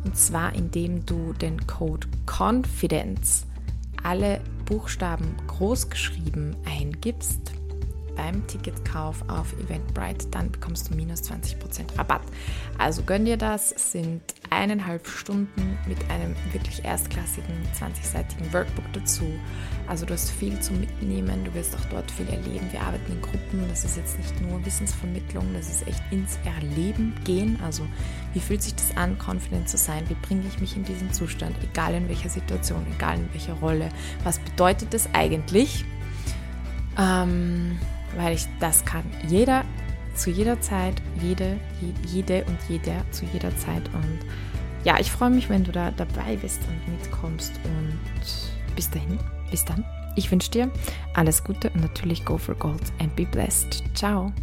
Und 0.03 0.17
zwar 0.17 0.53
indem 0.53 1.05
du 1.05 1.33
den 1.33 1.65
Code 1.65 2.07
Confidence 2.25 3.45
alle 4.03 4.41
Buchstaben 4.65 5.35
groß 5.47 5.89
geschrieben 5.89 6.55
eingibst 6.65 7.58
beim 8.19 8.45
Ticketkauf 8.47 9.23
auf 9.29 9.53
Eventbrite, 9.53 10.27
dann 10.29 10.51
bekommst 10.51 10.89
du 10.89 10.95
minus 10.95 11.21
20% 11.23 11.97
Rabatt. 11.97 12.21
Also 12.77 13.01
gönn 13.03 13.23
dir 13.23 13.37
das, 13.37 13.69
sind 13.69 14.21
eineinhalb 14.49 15.07
Stunden 15.07 15.77
mit 15.87 15.97
einem 16.09 16.35
wirklich 16.51 16.83
erstklassigen 16.83 17.55
20-seitigen 17.79 18.51
Workbook 18.51 18.83
dazu. 18.91 19.23
Also 19.87 20.05
du 20.05 20.13
hast 20.13 20.31
viel 20.31 20.59
zu 20.59 20.73
mitnehmen, 20.73 21.45
du 21.45 21.53
wirst 21.53 21.73
auch 21.77 21.85
dort 21.85 22.11
viel 22.11 22.27
erleben. 22.27 22.67
Wir 22.71 22.81
arbeiten 22.81 23.09
in 23.13 23.21
Gruppen, 23.21 23.65
das 23.69 23.85
ist 23.85 23.95
jetzt 23.95 24.17
nicht 24.17 24.41
nur 24.41 24.65
Wissensvermittlung, 24.65 25.45
das 25.53 25.69
ist 25.69 25.87
echt 25.87 26.03
ins 26.11 26.37
Erleben 26.43 27.15
gehen. 27.23 27.57
Also 27.63 27.87
wie 28.33 28.41
fühlt 28.41 28.61
sich 28.61 28.75
das 28.75 28.97
an, 28.97 29.17
confident 29.17 29.69
zu 29.69 29.77
sein? 29.77 30.03
Wie 30.09 30.15
bringe 30.15 30.43
ich 30.45 30.59
mich 30.59 30.75
in 30.75 30.83
diesen 30.83 31.13
Zustand, 31.13 31.55
egal 31.63 31.93
in 31.93 32.09
welcher 32.09 32.29
Situation, 32.29 32.85
egal 32.97 33.15
in 33.15 33.31
welcher 33.31 33.53
Rolle? 33.53 33.87
Was 34.25 34.39
bedeutet 34.39 34.93
das 34.93 35.07
eigentlich? 35.13 35.85
Ähm, 36.97 37.79
weil 38.17 38.35
ich 38.35 38.45
das 38.59 38.85
kann 38.85 39.03
jeder 39.27 39.63
zu 40.15 40.29
jeder 40.29 40.59
Zeit, 40.59 41.01
jede, 41.21 41.57
jede 42.05 42.43
und 42.45 42.57
jeder 42.67 43.09
zu 43.11 43.25
jeder 43.31 43.55
Zeit. 43.57 43.83
Und 43.93 44.19
ja, 44.83 44.99
ich 44.99 45.11
freue 45.11 45.29
mich, 45.29 45.49
wenn 45.49 45.63
du 45.63 45.71
da 45.71 45.91
dabei 45.91 46.35
bist 46.35 46.61
und 46.67 46.93
mitkommst. 46.93 47.53
Und 47.63 48.75
bis 48.75 48.89
dahin, 48.89 49.17
bis 49.49 49.65
dann. 49.65 49.85
Ich 50.15 50.29
wünsche 50.31 50.51
dir 50.51 50.71
alles 51.13 51.43
Gute 51.43 51.69
und 51.69 51.81
natürlich 51.81 52.25
go 52.25 52.37
for 52.37 52.55
gold 52.55 52.81
and 52.99 53.15
be 53.15 53.25
blessed. 53.25 53.83
Ciao. 53.93 54.33